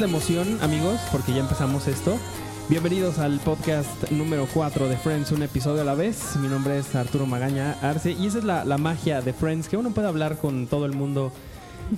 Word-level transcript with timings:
la 0.00 0.06
emoción, 0.06 0.58
amigos, 0.62 0.98
porque 1.12 1.34
ya 1.34 1.40
empezamos 1.40 1.86
esto. 1.86 2.16
Bienvenidos 2.70 3.18
al 3.18 3.38
podcast 3.38 4.10
número 4.10 4.46
4 4.54 4.88
de 4.88 4.96
Friends, 4.96 5.30
un 5.30 5.42
episodio 5.42 5.82
a 5.82 5.84
la 5.84 5.94
vez. 5.94 6.36
Mi 6.40 6.48
nombre 6.48 6.78
es 6.78 6.94
Arturo 6.94 7.26
Magaña 7.26 7.72
Arce 7.82 8.12
y 8.12 8.26
esa 8.26 8.38
es 8.38 8.44
la, 8.44 8.64
la 8.64 8.78
magia 8.78 9.20
de 9.20 9.34
Friends, 9.34 9.68
que 9.68 9.76
uno 9.76 9.90
puede 9.90 10.08
hablar 10.08 10.38
con 10.38 10.68
todo 10.68 10.86
el 10.86 10.94
mundo 10.94 11.32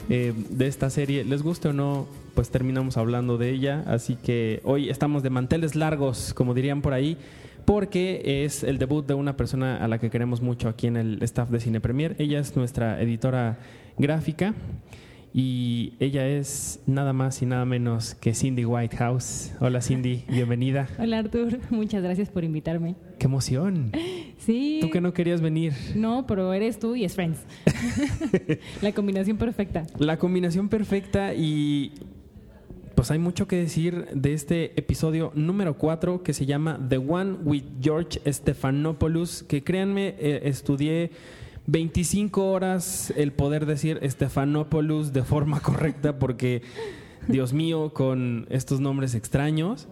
eh, 0.09 0.35
de 0.51 0.67
esta 0.67 0.91
serie. 0.91 1.23
Les 1.25 1.45
guste 1.45 1.69
o 1.69 1.73
no, 1.73 2.09
pues 2.35 2.51
terminamos 2.51 2.97
hablando 2.97 3.39
de 3.39 3.51
ella. 3.51 3.85
Así 3.87 4.17
que 4.17 4.61
hoy 4.65 4.91
estamos 4.91 5.23
de 5.23 5.31
manteles 5.31 5.77
largos, 5.77 6.35
como 6.35 6.55
dirían 6.55 6.83
por 6.83 6.95
ahí, 6.95 7.17
porque 7.67 8.45
es 8.45 8.65
el 8.65 8.79
debut 8.79 9.07
de 9.07 9.15
una 9.15 9.37
persona 9.37 9.77
a 9.77 9.87
la 9.87 9.99
que 9.99 10.11
queremos 10.11 10.41
mucho 10.43 10.69
aquí 10.69 10.89
en 10.89 10.97
el 10.97 11.23
staff 11.23 11.51
de 11.51 11.61
Cine 11.61 11.81
Premier. 11.81 12.17
Ella 12.19 12.41
es 12.41 12.57
nuestra 12.57 13.01
editora 13.01 13.59
gráfica. 13.97 14.55
Y 15.35 15.95
ella 15.99 16.29
es 16.29 16.81
nada 16.87 17.15
más 17.15 17.41
y 17.41 17.47
nada 17.47 17.65
menos 17.65 18.15
que 18.15 18.35
Cindy 18.35 18.67
Whitehouse. 18.67 19.53
Hola 19.61 19.81
Cindy, 19.81 20.25
bienvenida. 20.29 20.89
Hola, 20.99 21.21
Arturo. 21.21 21.57
Muchas 21.71 22.03
gracias 22.03 22.29
por 22.29 22.45
invitarme. 22.45 22.97
¡Qué 23.19 23.27
emoción! 23.27 23.93
Sí. 24.37 24.81
Tú 24.83 24.91
que 24.91 25.01
no 25.01 25.15
querías 25.15 25.41
venir. 25.41 25.73
No, 25.95 26.27
pero 26.27 26.53
eres 26.53 26.79
tú 26.79 26.97
y 26.97 27.05
es 27.05 27.15
Friends. 27.15 27.39
la 28.83 28.93
combinación 28.93 29.39
perfecta. 29.39 29.85
La 29.99 30.19
combinación 30.19 30.69
perfecta 30.69 31.33
y 31.33 31.93
pues 32.95 33.11
hay 33.11 33.19
mucho 33.19 33.49
que 33.49 33.57
decir 33.57 34.09
de 34.13 34.35
este 34.35 34.79
episodio 34.79 35.33
número 35.35 35.79
4 35.79 36.23
que 36.23 36.35
se 36.35 36.45
llama 36.45 36.79
The 36.91 36.99
One 36.99 37.39
with 37.43 37.65
George 37.81 38.21
Stephanopoulos, 38.31 39.45
que 39.45 39.65
créanme, 39.65 40.15
eh, 40.19 40.43
estudié 40.45 41.11
25 41.67 42.51
horas 42.51 43.13
el 43.17 43.33
poder 43.33 43.67
decir 43.67 44.01
Stephanopoulos 44.03 45.13
de 45.13 45.23
forma 45.23 45.61
correcta 45.63 46.19
porque, 46.19 46.63
Dios 47.29 47.53
mío, 47.53 47.93
con 47.95 48.47
estos 48.51 48.81
nombres 48.81 49.15
extraños. 49.15 49.89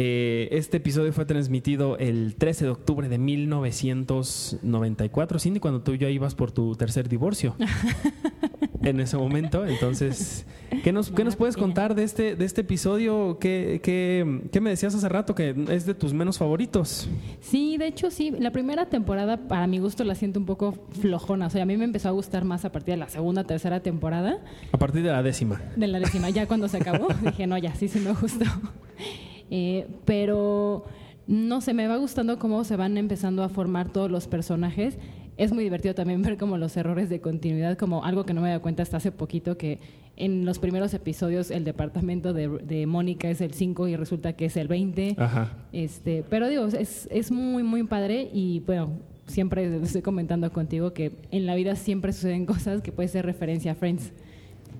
Eh, 0.00 0.46
este 0.52 0.76
episodio 0.76 1.12
fue 1.12 1.24
transmitido 1.24 1.98
el 1.98 2.36
13 2.36 2.66
de 2.66 2.70
octubre 2.70 3.08
de 3.08 3.18
1994, 3.18 5.40
Cindy, 5.40 5.58
cuando 5.58 5.80
tú 5.80 5.96
ya 5.96 6.08
ibas 6.08 6.36
por 6.36 6.52
tu 6.52 6.76
tercer 6.76 7.08
divorcio. 7.08 7.56
en 8.84 9.00
ese 9.00 9.16
momento, 9.16 9.66
entonces, 9.66 10.46
¿qué 10.84 10.92
nos, 10.92 11.10
¿qué 11.10 11.24
nos 11.24 11.34
puedes 11.34 11.56
contar 11.56 11.96
de 11.96 12.04
este, 12.04 12.36
de 12.36 12.44
este 12.44 12.60
episodio? 12.60 13.38
¿Qué, 13.40 13.80
qué, 13.82 14.42
qué 14.52 14.60
me 14.60 14.70
decías 14.70 14.94
hace 14.94 15.08
rato 15.08 15.34
que 15.34 15.52
es 15.68 15.84
de 15.84 15.94
tus 15.94 16.14
menos 16.14 16.38
favoritos? 16.38 17.08
Sí, 17.40 17.76
de 17.76 17.88
hecho 17.88 18.12
sí. 18.12 18.30
La 18.30 18.52
primera 18.52 18.86
temporada, 18.86 19.48
para 19.48 19.66
mi 19.66 19.80
gusto, 19.80 20.04
la 20.04 20.14
siento 20.14 20.38
un 20.38 20.46
poco 20.46 20.78
flojona. 21.00 21.48
O 21.48 21.50
sea, 21.50 21.64
a 21.64 21.66
mí 21.66 21.76
me 21.76 21.84
empezó 21.84 22.08
a 22.08 22.12
gustar 22.12 22.44
más 22.44 22.64
a 22.64 22.70
partir 22.70 22.94
de 22.94 22.98
la 22.98 23.08
segunda, 23.08 23.42
tercera 23.42 23.80
temporada. 23.80 24.38
A 24.70 24.78
partir 24.78 25.02
de 25.02 25.10
la 25.10 25.24
décima. 25.24 25.60
De 25.74 25.88
la 25.88 25.98
décima, 25.98 26.30
ya 26.30 26.46
cuando 26.46 26.68
se 26.68 26.76
acabó, 26.76 27.08
dije, 27.24 27.48
no, 27.48 27.58
ya, 27.58 27.74
sí, 27.74 27.88
sí 27.88 27.98
me 27.98 28.12
gustó. 28.12 28.44
Eh, 29.50 29.86
pero 30.04 30.84
no 31.26 31.60
sé, 31.60 31.74
me 31.74 31.86
va 31.86 31.96
gustando 31.96 32.38
cómo 32.38 32.64
se 32.64 32.76
van 32.76 32.96
empezando 32.96 33.42
a 33.42 33.48
formar 33.48 33.92
todos 33.92 34.10
los 34.10 34.28
personajes. 34.28 34.98
Es 35.36 35.52
muy 35.52 35.62
divertido 35.62 35.94
también 35.94 36.22
ver 36.28 36.36
como 36.36 36.58
los 36.58 36.76
errores 36.76 37.08
de 37.08 37.20
continuidad, 37.20 37.76
como 37.76 38.04
algo 38.04 38.24
que 38.24 38.34
no 38.34 38.40
me 38.40 38.48
he 38.48 38.50
dado 38.50 38.62
cuenta 38.62 38.82
hasta 38.82 38.96
hace 38.96 39.12
poquito, 39.12 39.58
que 39.58 39.78
en 40.16 40.44
los 40.44 40.58
primeros 40.58 40.92
episodios 40.94 41.50
el 41.50 41.64
departamento 41.64 42.32
de, 42.32 42.48
de 42.48 42.86
Mónica 42.86 43.30
es 43.30 43.40
el 43.40 43.54
5 43.54 43.88
y 43.88 43.96
resulta 43.96 44.32
que 44.32 44.46
es 44.46 44.56
el 44.56 44.66
20. 44.66 45.14
Ajá. 45.18 45.52
Este, 45.72 46.24
pero 46.28 46.48
digo, 46.48 46.66
es, 46.66 47.08
es 47.10 47.30
muy, 47.30 47.62
muy 47.62 47.84
padre 47.84 48.28
y 48.32 48.60
bueno, 48.60 48.98
siempre 49.28 49.76
estoy 49.82 50.02
comentando 50.02 50.50
contigo 50.52 50.92
que 50.92 51.12
en 51.30 51.46
la 51.46 51.54
vida 51.54 51.76
siempre 51.76 52.12
suceden 52.12 52.46
cosas 52.46 52.82
que 52.82 52.90
puede 52.90 53.08
ser 53.08 53.26
referencia 53.26 53.72
a 53.72 53.74
Friends. 53.74 54.12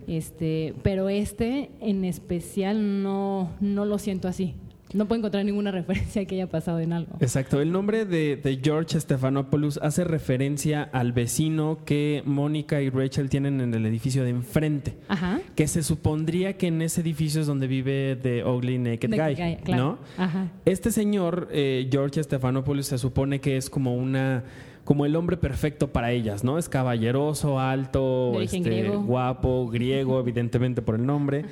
Este, 0.09 0.75
pero 0.83 1.09
este 1.11 1.71
en 1.81 2.05
especial 2.05 3.03
no, 3.03 3.51
no 3.61 3.85
lo 3.85 3.99
siento 3.99 4.27
así. 4.27 4.55
No 4.95 5.07
puedo 5.07 5.19
encontrar 5.19 5.45
ninguna 5.45 5.71
referencia 5.73 6.25
que 6.25 6.37
haya 6.37 6.49
pasado 6.49 6.81
en 6.81 6.93
algo. 6.93 7.17
Exacto. 7.21 7.61
El 7.61 7.73
nombre 7.73 8.05
de, 8.05 8.37
de 8.37 8.61
George 8.63 8.99
Stephanopoulos 8.99 9.79
hace 9.83 10.05
referencia 10.05 10.83
al 10.83 11.13
vecino 11.13 11.81
que 11.85 12.23
Mónica 12.25 12.81
y 12.81 12.89
Rachel 12.89 13.29
tienen 13.29 13.61
en 13.61 13.75
el 13.75 13.85
edificio 13.85 14.25
de 14.25 14.31
enfrente. 14.31 14.97
Ajá. 15.09 15.41
Que 15.55 15.69
se 15.69 15.83
supondría 15.83 16.57
que 16.57 16.69
en 16.69 16.81
ese 16.81 17.03
edificio 17.03 17.41
es 17.41 17.47
donde 17.47 17.67
vive 17.67 18.17
The 18.17 18.45
Ugly 18.45 18.79
Naked, 18.79 19.11
Naked 19.11 19.37
Guy, 19.37 19.45
Guy, 19.45 19.57
claro. 19.57 19.83
¿no? 20.17 20.23
Ajá. 20.23 20.49
Este 20.65 20.91
señor, 20.91 21.49
eh, 21.53 21.87
George 21.91 22.23
Stephanopoulos, 22.23 22.87
se 22.87 22.99
supone 22.99 23.41
que 23.41 23.57
es 23.57 23.69
como 23.69 23.95
una 23.95 24.45
como 24.89 25.05
el 25.05 25.17
hombre 25.17 25.37
perfecto 25.37 25.93
para 25.93 26.13
ellas, 26.13 26.45
¿no? 26.45 26.57
Es 26.57 26.71
caballeroso, 26.71 27.61
alto, 27.61 28.41
este, 28.41 28.61
griego. 28.61 29.03
guapo, 29.03 29.69
griego, 29.69 30.19
evidentemente 30.27 30.81
por 30.81 30.95
el 30.95 31.05
nombre. 31.05 31.45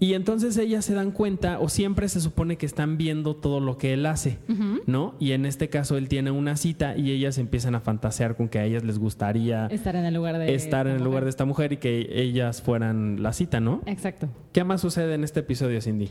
Y 0.00 0.14
entonces 0.14 0.56
ellas 0.56 0.86
se 0.86 0.94
dan 0.94 1.12
cuenta, 1.12 1.60
o 1.60 1.68
siempre 1.68 2.08
se 2.08 2.20
supone 2.20 2.56
que 2.56 2.66
están 2.66 2.98
viendo 2.98 3.36
todo 3.36 3.60
lo 3.60 3.78
que 3.78 3.92
él 3.92 4.06
hace, 4.06 4.38
¿no? 4.86 5.14
Y 5.20 5.30
en 5.30 5.46
este 5.46 5.68
caso 5.68 5.96
él 5.98 6.08
tiene 6.08 6.32
una 6.32 6.56
cita 6.56 6.96
y 6.96 7.12
ellas 7.12 7.38
empiezan 7.38 7.76
a 7.76 7.80
fantasear 7.80 8.34
con 8.34 8.48
que 8.48 8.58
a 8.58 8.64
ellas 8.64 8.82
les 8.82 8.98
gustaría 8.98 9.68
Estar 9.68 9.94
en 9.94 10.04
el 10.04 10.14
lugar 10.14 10.38
de. 10.38 10.52
estar 10.52 10.88
en 10.88 10.96
el 10.96 11.04
lugar 11.04 11.22
de 11.22 11.30
esta 11.30 11.44
mujer 11.44 11.72
y 11.72 11.76
que 11.76 12.08
ellas 12.10 12.60
fueran 12.60 13.22
la 13.22 13.32
cita, 13.32 13.60
¿no? 13.60 13.82
Exacto. 13.86 14.28
¿Qué 14.52 14.64
más 14.64 14.80
sucede 14.80 15.14
en 15.14 15.22
este 15.22 15.38
episodio, 15.38 15.80
Cindy? 15.80 16.08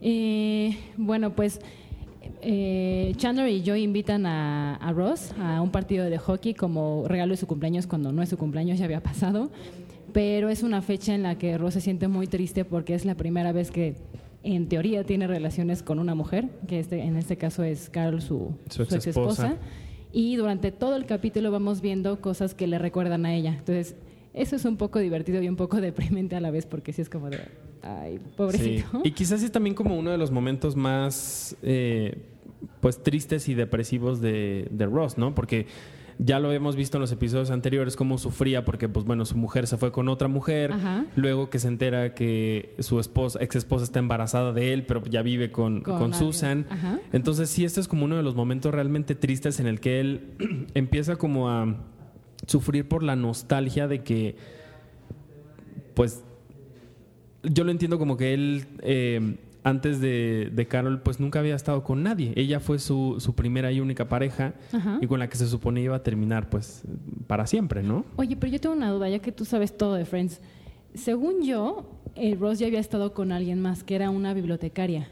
Eh, 0.00 0.78
bueno, 0.96 1.34
pues 1.34 1.60
eh, 2.42 3.12
Chandler 3.16 3.48
y 3.48 3.62
Joey 3.66 3.82
invitan 3.82 4.26
a, 4.26 4.76
a 4.76 4.92
Ross 4.92 5.32
a 5.40 5.60
un 5.62 5.70
partido 5.70 6.04
de 6.06 6.18
hockey 6.18 6.54
como 6.54 7.04
regalo 7.06 7.32
de 7.32 7.36
su 7.36 7.46
cumpleaños 7.46 7.86
cuando 7.86 8.12
no 8.12 8.22
es 8.22 8.28
su 8.28 8.36
cumpleaños, 8.38 8.78
ya 8.78 8.84
había 8.84 9.02
pasado. 9.02 9.50
Pero 10.12 10.48
es 10.48 10.62
una 10.62 10.82
fecha 10.82 11.14
en 11.14 11.22
la 11.22 11.36
que 11.36 11.58
Ross 11.58 11.74
se 11.74 11.80
siente 11.80 12.08
muy 12.08 12.26
triste 12.26 12.64
porque 12.64 12.94
es 12.94 13.04
la 13.04 13.14
primera 13.16 13.52
vez 13.52 13.70
que 13.70 13.96
en 14.42 14.68
teoría 14.68 15.04
tiene 15.04 15.26
relaciones 15.26 15.82
con 15.82 15.98
una 15.98 16.14
mujer, 16.14 16.48
que 16.68 16.78
este, 16.78 17.02
en 17.02 17.16
este 17.16 17.36
caso 17.36 17.64
es 17.64 17.90
Carol, 17.90 18.22
su, 18.22 18.52
Su 18.70 18.84
su 18.86 18.94
exesposa. 18.94 19.46
exesposa. 19.48 19.56
Y 20.12 20.36
durante 20.36 20.70
todo 20.72 20.96
el 20.96 21.04
capítulo 21.04 21.50
vamos 21.50 21.80
viendo 21.80 22.20
cosas 22.20 22.54
que 22.54 22.66
le 22.66 22.78
recuerdan 22.78 23.26
a 23.26 23.34
ella. 23.34 23.50
Entonces, 23.58 23.96
eso 24.32 24.56
es 24.56 24.64
un 24.64 24.76
poco 24.76 24.98
divertido 25.00 25.42
y 25.42 25.48
un 25.48 25.56
poco 25.56 25.80
deprimente 25.80 26.36
a 26.36 26.40
la 26.40 26.50
vez 26.50 26.64
porque 26.64 26.92
sí 26.92 27.02
es 27.02 27.10
como 27.10 27.28
de, 27.28 27.40
ay, 27.82 28.20
pobrecito. 28.36 28.88
Sí. 28.92 28.98
Y 29.04 29.10
quizás 29.12 29.42
es 29.42 29.52
también 29.52 29.74
como 29.74 29.96
uno 29.96 30.10
de 30.10 30.18
los 30.18 30.30
momentos 30.30 30.76
más 30.76 31.56
eh, 31.62 32.18
pues 32.80 33.02
tristes 33.02 33.48
y 33.48 33.54
depresivos 33.54 34.20
de, 34.20 34.68
de 34.70 34.86
Ross, 34.86 35.18
¿no? 35.18 35.34
Porque 35.34 35.66
ya 36.18 36.40
lo 36.40 36.50
hemos 36.52 36.76
visto 36.76 36.96
en 36.96 37.02
los 37.02 37.12
episodios 37.12 37.50
anteriores 37.50 37.94
cómo 37.96 38.16
sufría 38.18 38.64
porque 38.64 38.88
pues 38.88 39.04
bueno, 39.04 39.24
su 39.26 39.36
mujer 39.36 39.66
se 39.66 39.76
fue 39.76 39.92
con 39.92 40.08
otra 40.08 40.28
mujer, 40.28 40.72
Ajá. 40.72 41.04
luego 41.14 41.50
que 41.50 41.58
se 41.58 41.68
entera 41.68 42.14
que 42.14 42.74
su 42.78 42.98
esposa, 43.00 43.38
ex 43.42 43.56
esposa 43.56 43.84
está 43.84 43.98
embarazada 43.98 44.52
de 44.52 44.72
él, 44.72 44.86
pero 44.86 45.04
ya 45.04 45.22
vive 45.22 45.50
con, 45.52 45.82
Con. 45.82 46.14
Susan. 46.14 46.66
Ajá. 46.70 47.00
Entonces 47.12 47.50
sí, 47.50 47.64
este 47.64 47.80
es 47.80 47.88
como 47.88 48.04
uno 48.06 48.16
de 48.16 48.22
los 48.22 48.34
momentos 48.34 48.72
realmente 48.72 49.14
tristes 49.14 49.60
en 49.60 49.66
el 49.66 49.80
que 49.80 50.00
él 50.00 50.68
empieza 50.74 51.16
como 51.16 51.50
a 51.50 51.76
sufrir 52.46 52.88
por 52.88 53.02
la 53.02 53.16
nostalgia 53.16 53.88
de 53.88 54.02
que 54.02 54.36
pues 55.94 56.22
yo 57.52 57.64
lo 57.64 57.70
entiendo 57.70 57.98
como 57.98 58.16
que 58.16 58.34
él 58.34 58.66
eh, 58.82 59.36
antes 59.64 60.00
de, 60.00 60.50
de 60.52 60.66
Carol 60.68 61.00
pues 61.00 61.18
nunca 61.18 61.40
había 61.40 61.56
estado 61.56 61.82
con 61.82 62.02
nadie. 62.02 62.32
Ella 62.36 62.60
fue 62.60 62.78
su, 62.78 63.16
su 63.18 63.34
primera 63.34 63.72
y 63.72 63.80
única 63.80 64.08
pareja 64.08 64.54
Ajá. 64.72 64.98
y 65.00 65.06
con 65.06 65.18
la 65.18 65.28
que 65.28 65.36
se 65.36 65.46
supone 65.48 65.80
iba 65.80 65.96
a 65.96 66.02
terminar 66.02 66.48
pues 66.48 66.82
para 67.26 67.46
siempre, 67.46 67.82
¿no? 67.82 68.04
Oye, 68.16 68.36
pero 68.36 68.52
yo 68.52 68.60
tengo 68.60 68.76
una 68.76 68.90
duda, 68.90 69.08
ya 69.08 69.18
que 69.18 69.32
tú 69.32 69.44
sabes 69.44 69.76
todo 69.76 69.94
de 69.94 70.04
Friends. 70.04 70.40
Según 70.94 71.42
yo, 71.42 71.90
eh, 72.14 72.36
Ross 72.38 72.58
ya 72.60 72.68
había 72.68 72.78
estado 72.80 73.12
con 73.12 73.32
alguien 73.32 73.60
más, 73.60 73.82
que 73.82 73.96
era 73.96 74.08
una 74.10 74.32
bibliotecaria. 74.34 75.08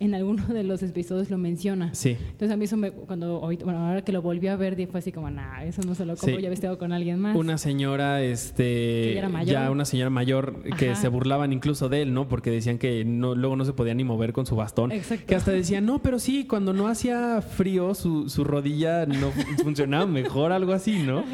En 0.00 0.14
alguno 0.14 0.46
de 0.46 0.62
los 0.62 0.82
episodios 0.82 1.28
lo 1.30 1.38
menciona. 1.38 1.92
Sí. 1.94 2.10
Entonces 2.20 2.50
a 2.52 2.56
mí 2.56 2.66
eso 2.66 2.76
me, 2.76 2.92
cuando 2.92 3.40
bueno, 3.40 3.78
ahora 3.88 4.02
que 4.02 4.12
lo 4.12 4.22
volvió 4.22 4.52
a 4.52 4.56
ver, 4.56 4.76
fue 4.88 5.00
así 5.00 5.10
como, 5.12 5.28
nah, 5.30 5.62
eso 5.64 5.82
no 5.82 5.94
se 5.94 6.04
lo 6.04 6.14
compro, 6.16 6.36
Sí. 6.36 6.42
ya 6.42 6.50
estado 6.50 6.78
con 6.78 6.92
alguien 6.92 7.18
más. 7.18 7.36
Una 7.36 7.58
señora, 7.58 8.22
este, 8.22 9.12
ya 9.14 9.18
era 9.18 9.28
mayor. 9.28 9.52
ya 9.52 9.70
una 9.70 9.84
señora 9.84 10.10
mayor 10.10 10.62
que 10.78 10.94
se 10.94 11.08
burlaban 11.08 11.52
incluso 11.52 11.88
de 11.88 12.02
él, 12.02 12.14
¿no? 12.14 12.28
Porque 12.28 12.50
decían 12.50 12.78
que 12.78 13.04
no, 13.04 13.34
luego 13.34 13.56
no 13.56 13.64
se 13.64 13.72
podía 13.72 13.94
ni 13.94 14.04
mover 14.04 14.32
con 14.32 14.46
su 14.46 14.54
bastón. 14.56 14.92
Exacto. 14.92 15.24
Que 15.26 15.34
hasta 15.34 15.50
decían, 15.50 15.84
no, 15.86 16.00
pero 16.00 16.18
sí, 16.18 16.46
cuando 16.46 16.72
no 16.72 16.86
hacía 16.88 17.40
frío, 17.42 17.94
su, 17.94 18.28
su 18.28 18.44
rodilla 18.44 19.04
no 19.06 19.30
fu- 19.30 19.40
funcionaba 19.64 20.06
mejor, 20.06 20.52
algo 20.52 20.72
así, 20.72 21.02
¿no? 21.02 21.24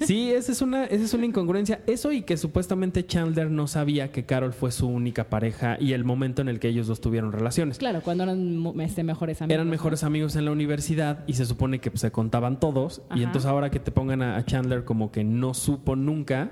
Sí, 0.00 0.30
esa 0.30 0.52
es 0.52 0.62
una, 0.62 0.84
esa 0.84 1.04
es 1.04 1.14
una 1.14 1.26
incongruencia. 1.26 1.80
Eso 1.86 2.12
y 2.12 2.22
que 2.22 2.36
supuestamente 2.36 3.06
Chandler 3.06 3.50
no 3.50 3.66
sabía 3.66 4.12
que 4.12 4.24
Carol 4.24 4.52
fue 4.52 4.70
su 4.70 4.86
única 4.88 5.24
pareja 5.30 5.76
y 5.80 5.92
el 5.92 6.04
momento 6.04 6.42
en 6.42 6.48
el 6.48 6.58
que 6.60 6.68
ellos 6.68 6.86
dos 6.86 7.00
tuvieron 7.00 7.32
relaciones. 7.32 7.78
Claro, 7.78 7.85
cuando 8.02 8.24
eran 8.24 8.80
este, 8.80 9.02
mejores 9.02 9.40
amigos. 9.42 9.54
Eran 9.54 9.66
¿no? 9.66 9.70
mejores 9.70 10.04
amigos 10.04 10.36
en 10.36 10.44
la 10.44 10.52
universidad 10.52 11.24
y 11.26 11.34
se 11.34 11.46
supone 11.46 11.78
que 11.78 11.90
pues, 11.90 12.00
se 12.00 12.10
contaban 12.10 12.60
todos. 12.60 13.02
Y 13.14 13.22
entonces 13.22 13.46
ahora 13.46 13.70
que 13.70 13.80
te 13.80 13.90
pongan 13.90 14.22
a, 14.22 14.44
Chandler 14.44 14.84
como 14.84 15.10
que 15.10 15.24
no 15.24 15.54
supo 15.54 15.96
nunca, 15.96 16.50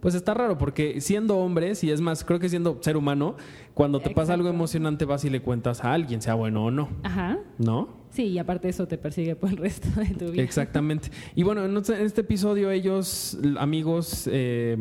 pues 0.00 0.14
está 0.14 0.34
raro 0.34 0.58
porque 0.58 1.00
siendo 1.00 1.38
hombres, 1.38 1.84
y 1.84 1.90
es 1.90 2.00
más, 2.00 2.24
creo 2.24 2.38
que 2.38 2.48
siendo 2.48 2.78
ser 2.80 2.96
humano, 2.96 3.36
cuando 3.74 4.00
te 4.00 4.10
pasa 4.10 4.34
algo 4.34 4.48
emocionante 4.48 5.04
vas 5.04 5.24
y 5.24 5.30
le 5.30 5.42
cuentas 5.42 5.84
a 5.84 5.92
alguien, 5.92 6.22
sea 6.22 6.34
bueno 6.34 6.64
o 6.64 6.70
no, 6.70 6.88
Ajá. 7.02 7.38
¿no? 7.58 8.00
Sí, 8.10 8.24
y 8.24 8.38
aparte 8.38 8.68
eso 8.68 8.88
te 8.88 8.98
persigue 8.98 9.36
por 9.36 9.50
el 9.50 9.58
resto 9.58 9.88
de 10.00 10.06
tu 10.06 10.32
vida. 10.32 10.42
Exactamente. 10.42 11.10
Y 11.36 11.42
bueno, 11.42 11.64
en 11.64 11.76
este 11.76 11.94
en 11.94 12.06
este 12.06 12.22
episodio 12.22 12.70
ellos, 12.70 13.38
amigos, 13.58 14.28
eh, 14.32 14.76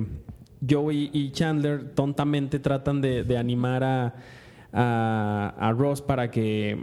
Joey 0.68 1.10
y 1.14 1.32
Chandler, 1.32 1.92
tontamente 1.92 2.60
tratan 2.60 3.02
de, 3.02 3.24
de 3.24 3.38
animar 3.38 3.84
a, 3.84 4.16
a- 4.74 5.54
a 5.58 5.72
Ross 5.74 6.02
para 6.02 6.30
que 6.32 6.78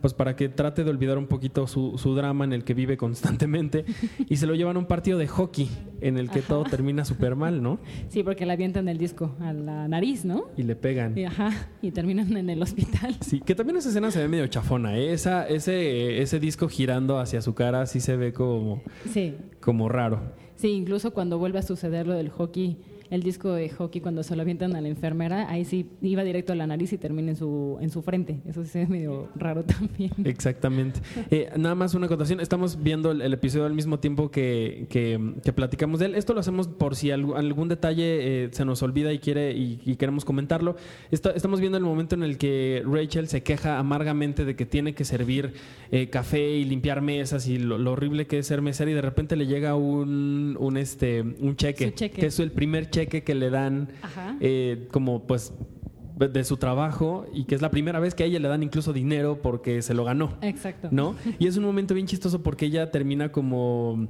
pues 0.00 0.14
para 0.14 0.36
que 0.36 0.48
trate 0.48 0.84
de 0.84 0.90
olvidar 0.90 1.18
un 1.18 1.26
poquito 1.26 1.66
su, 1.66 1.98
su 1.98 2.14
drama 2.14 2.44
en 2.44 2.52
el 2.52 2.62
que 2.62 2.74
vive 2.74 2.96
constantemente 2.96 3.84
y 4.28 4.36
se 4.36 4.46
lo 4.46 4.54
llevan 4.54 4.76
a 4.76 4.78
un 4.78 4.86
partido 4.86 5.18
de 5.18 5.26
hockey 5.26 5.68
en 6.00 6.16
el 6.16 6.30
que 6.30 6.38
Ajá. 6.38 6.48
todo 6.48 6.62
termina 6.62 7.04
súper 7.04 7.34
mal, 7.34 7.60
¿no? 7.60 7.80
Sí, 8.08 8.22
porque 8.22 8.46
le 8.46 8.52
avientan 8.52 8.88
el 8.88 8.98
disco 8.98 9.34
a 9.40 9.52
la 9.52 9.88
nariz, 9.88 10.24
¿no? 10.24 10.44
Y 10.56 10.62
le 10.62 10.76
pegan. 10.76 11.18
Y, 11.18 11.24
ajá, 11.24 11.50
y 11.82 11.90
terminan 11.90 12.36
en 12.36 12.50
el 12.50 12.62
hospital. 12.62 13.16
Sí, 13.20 13.40
que 13.40 13.56
también 13.56 13.78
esa 13.78 13.88
escena 13.88 14.12
se 14.12 14.20
ve 14.20 14.28
medio 14.28 14.46
chafona, 14.46 14.96
¿eh? 14.96 15.12
Esa, 15.12 15.48
ese, 15.48 16.22
ese 16.22 16.38
disco 16.38 16.68
girando 16.68 17.18
hacia 17.18 17.42
su 17.42 17.54
cara 17.56 17.84
sí 17.86 17.98
se 17.98 18.16
ve 18.16 18.32
como, 18.32 18.82
Sí, 19.12 19.34
como 19.60 19.88
raro. 19.88 20.20
sí, 20.54 20.68
incluso 20.68 21.10
cuando 21.12 21.36
vuelve 21.40 21.58
a 21.58 21.62
suceder 21.62 22.06
lo 22.06 22.14
del 22.14 22.28
hockey, 22.30 22.76
el 23.10 23.22
disco 23.22 23.52
de 23.52 23.68
hockey 23.70 24.00
cuando 24.00 24.22
se 24.22 24.36
lo 24.36 24.42
avientan 24.42 24.76
a 24.76 24.80
la 24.80 24.88
enfermera, 24.88 25.50
ahí 25.50 25.64
sí 25.64 25.86
iba 26.00 26.22
directo 26.22 26.52
a 26.52 26.56
la 26.56 26.66
nariz 26.66 26.92
y 26.92 26.98
termina 26.98 27.30
en 27.30 27.36
su, 27.36 27.76
en 27.80 27.90
su 27.90 28.02
frente. 28.02 28.40
Eso 28.46 28.64
sí 28.64 28.78
ve 28.78 28.86
medio 28.86 29.28
raro 29.34 29.64
también. 29.64 30.12
Exactamente. 30.24 31.00
Eh, 31.30 31.50
nada 31.56 31.74
más 31.74 31.94
una 31.94 32.06
acotación. 32.06 32.38
Estamos 32.40 32.82
viendo 32.82 33.10
el, 33.10 33.20
el 33.22 33.32
episodio 33.32 33.66
al 33.66 33.74
mismo 33.74 33.98
tiempo 33.98 34.30
que, 34.30 34.86
que- 34.88 35.34
que 35.42 35.52
platicamos 35.52 35.98
de 35.98 36.06
él. 36.06 36.14
Esto 36.14 36.34
lo 36.34 36.40
hacemos 36.40 36.68
por 36.68 36.94
si 36.94 37.08
algu- 37.08 37.36
algún 37.36 37.68
detalle 37.68 38.44
eh, 38.44 38.48
se 38.52 38.64
nos 38.64 38.80
olvida 38.82 39.12
y 39.12 39.18
quiere 39.18 39.52
y, 39.56 39.80
y 39.84 39.96
queremos 39.96 40.24
comentarlo. 40.24 40.76
Esta- 41.10 41.30
estamos 41.32 41.58
viendo 41.60 41.78
el 41.78 41.84
momento 41.84 42.14
en 42.14 42.22
el 42.22 42.38
que 42.38 42.82
Rachel 42.86 43.26
se 43.26 43.42
queja 43.42 43.78
amargamente 43.80 44.44
de 44.44 44.54
que 44.54 44.66
tiene 44.66 44.94
que 44.94 45.04
servir 45.04 45.52
eh, 45.90 46.08
café 46.10 46.50
y 46.52 46.64
limpiar 46.64 47.00
mesas 47.02 47.48
y 47.48 47.58
lo, 47.58 47.76
lo 47.76 47.90
horrible 47.92 48.28
que 48.28 48.38
es 48.38 48.46
ser 48.46 48.62
mesera 48.62 48.90
y 48.90 48.94
de 48.94 49.02
repente 49.02 49.34
le 49.34 49.46
llega 49.48 49.74
un, 49.74 50.56
un, 50.60 50.76
este, 50.76 51.22
un 51.22 51.56
cheque, 51.56 51.92
cheque. 51.92 52.20
que 52.20 52.26
es 52.26 52.38
el 52.38 52.52
primer 52.52 52.88
cheque 52.88 52.99
que 53.08 53.34
le 53.34 53.50
dan 53.50 53.88
eh, 54.40 54.88
como 54.90 55.26
pues 55.26 55.52
de 56.28 56.44
su 56.44 56.58
trabajo 56.58 57.26
y 57.32 57.44
que 57.44 57.54
es 57.54 57.62
la 57.62 57.70
primera 57.70 57.98
vez 57.98 58.14
que 58.14 58.24
a 58.24 58.26
ella 58.26 58.38
le 58.38 58.48
dan 58.48 58.62
incluso 58.62 58.92
dinero 58.92 59.40
porque 59.40 59.80
se 59.82 59.94
lo 59.94 60.04
ganó. 60.04 60.36
Exacto. 60.42 60.88
¿no? 60.90 61.14
Y 61.38 61.46
es 61.46 61.56
un 61.56 61.64
momento 61.64 61.94
bien 61.94 62.06
chistoso 62.06 62.42
porque 62.42 62.66
ella 62.66 62.90
termina 62.90 63.32
como, 63.32 64.08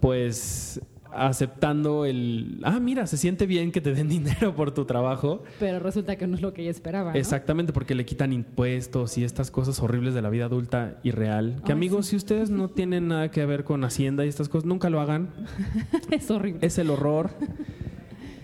pues, 0.00 0.80
aceptando 1.12 2.04
el, 2.04 2.60
ah, 2.62 2.78
mira, 2.78 3.06
se 3.06 3.16
siente 3.16 3.46
bien 3.46 3.72
que 3.72 3.80
te 3.80 3.94
den 3.94 4.08
dinero 4.10 4.54
por 4.54 4.72
tu 4.72 4.84
trabajo. 4.84 5.42
Pero 5.58 5.78
resulta 5.80 6.16
que 6.16 6.26
no 6.26 6.36
es 6.36 6.42
lo 6.42 6.52
que 6.52 6.62
ella 6.62 6.70
esperaba. 6.70 7.12
¿no? 7.12 7.18
Exactamente, 7.18 7.72
porque 7.72 7.94
le 7.94 8.04
quitan 8.04 8.32
impuestos 8.32 9.16
y 9.16 9.24
estas 9.24 9.50
cosas 9.50 9.80
horribles 9.80 10.14
de 10.14 10.22
la 10.22 10.28
vida 10.30 10.44
adulta 10.44 10.98
y 11.02 11.10
real. 11.10 11.62
Que 11.64 11.72
Ay, 11.72 11.76
amigos, 11.76 12.06
sí. 12.06 12.10
si 12.10 12.16
ustedes 12.16 12.50
no 12.50 12.68
tienen 12.68 13.08
nada 13.08 13.30
que 13.30 13.44
ver 13.46 13.64
con 13.64 13.82
Hacienda 13.84 14.26
y 14.26 14.28
estas 14.28 14.48
cosas, 14.48 14.66
nunca 14.66 14.90
lo 14.90 15.00
hagan. 15.00 15.30
es 16.10 16.30
horrible. 16.30 16.66
Es 16.66 16.78
el 16.78 16.90
horror. 16.90 17.30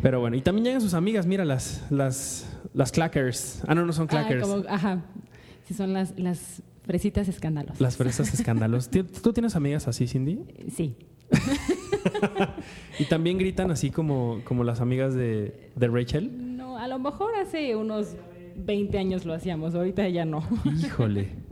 Pero 0.06 0.20
bueno, 0.20 0.36
y 0.36 0.40
también 0.40 0.64
llegan 0.66 0.80
sus 0.80 0.94
amigas, 0.94 1.26
mira, 1.26 1.44
las, 1.44 1.84
las, 1.90 2.48
las 2.74 2.92
clackers. 2.92 3.64
Ah, 3.66 3.74
no, 3.74 3.84
no 3.84 3.92
son 3.92 4.04
Ah, 4.04 4.10
clackers. 4.10 4.46
como- 4.46 4.62
ajá. 4.68 5.02
Sí, 5.64 5.74
son 5.74 5.92
las, 5.92 6.16
las 6.16 6.62
fresitas 6.84 7.26
escandalosas. 7.26 7.80
Las 7.80 7.96
fresas 7.96 8.32
escándalos. 8.32 8.88
¿Tú 8.92 9.02
tú 9.02 9.32
tienes 9.32 9.56
amigas 9.56 9.88
así, 9.88 10.06
Cindy? 10.06 10.38
Sí. 10.72 10.94
Y 13.00 13.04
también 13.06 13.36
gritan 13.36 13.72
así 13.72 13.90
como, 13.90 14.42
como 14.44 14.62
las 14.62 14.80
amigas 14.80 15.12
de, 15.14 15.70
de 15.74 15.88
Rachel. 15.88 16.56
No, 16.56 16.78
a 16.78 16.86
lo 16.86 17.00
mejor 17.00 17.34
hace 17.34 17.74
unos 17.74 18.14
20 18.56 18.96
años 18.98 19.24
lo 19.26 19.34
hacíamos, 19.34 19.74
ahorita 19.74 20.08
ya 20.08 20.24
no. 20.24 20.42
Híjole. 20.64 21.30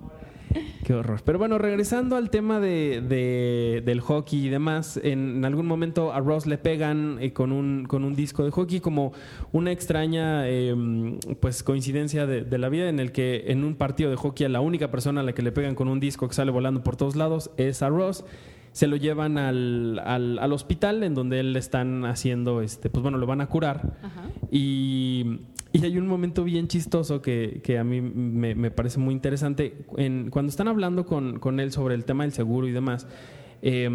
Qué 0.85 0.93
horror. 0.93 1.23
Pero 1.25 1.39
bueno, 1.39 1.57
regresando 1.57 2.15
al 2.15 2.29
tema 2.29 2.61
de, 2.61 3.01
de- 3.01 3.83
del 3.87 4.01
hockey 4.01 4.47
y 4.47 4.49
demás, 4.51 5.01
en, 5.03 5.43
algún 5.47 5.65
momento 5.67 6.13
a 6.13 6.21
Ross 6.21 6.47
le 6.47 6.59
pegan 6.59 7.17
eh, 7.23 7.33
con, 7.33 7.53
un, 7.53 7.87
con 7.87 8.05
un 8.05 8.15
disco 8.15 8.45
de 8.45 8.51
hockey 8.51 8.81
como 8.81 9.15
una 9.53 9.73
extraña 9.73 10.47
eh, 10.47 10.75
pues 11.41 11.63
coincidencia 11.63 12.27
de, 12.27 12.43
de 12.45 12.59
la 12.59 12.69
vida 12.69 12.91
en 12.91 13.01
el 13.01 13.13
que 13.13 13.45
en 13.47 13.65
un 13.65 13.77
partido 13.77 14.11
de 14.11 14.17
hockey 14.17 14.45
a 14.45 14.51
la 14.51 14.61
única 14.61 14.91
persona 14.91 15.23
a 15.23 15.25
la 15.25 15.33
que 15.33 15.41
le 15.41 15.53
pegan 15.53 15.75
con 15.75 15.89
un 15.89 16.01
disco 16.01 16.29
que 16.29 16.35
sale 16.35 16.51
volando 16.51 16.83
por 16.83 16.97
todos 16.97 17.17
lados 17.17 17.51
es 17.57 17.81
a 17.81 17.89
Ross. 17.89 18.23
Se 18.75 18.89
lo 18.89 18.97
llevan 18.97 19.39
al, 19.39 20.01
al, 20.05 20.41
al 20.41 20.53
hospital 20.53 21.05
en 21.05 21.15
donde 21.15 21.39
él 21.39 21.53
le 21.53 21.61
están 21.61 22.05
haciendo, 22.07 22.61
este, 22.61 22.91
pues 22.91 23.05
bueno, 23.05 23.19
lo 23.19 23.27
van 23.27 23.41
a 23.41 23.47
curar. 23.47 23.97
Ajá. 24.03 24.23
Y, 24.51 25.39
y 25.73 25.85
hay 25.85 25.97
un 25.97 26.09
momento 26.09 26.43
bien 26.43 26.67
chistoso 26.67 27.23
que, 27.23 27.61
que 27.63 27.79
a 27.79 27.85
mí 27.85 28.01
me, 28.01 28.57
me 28.57 28.73
parece 28.73 28.99
muy 28.99 29.15
interesante. 29.15 29.87
En, 29.97 30.29
cuando 30.29 30.51
están 30.51 30.67
hablando 30.67 31.07
con, 31.07 31.39
con 31.39 31.61
él 31.61 31.71
sobre 31.71 31.95
el 31.95 32.05
tema 32.05 32.25
del 32.25 32.33
seguro 32.33 32.67
y 32.67 32.73
demás, 32.73 33.07
eh, 33.63 33.89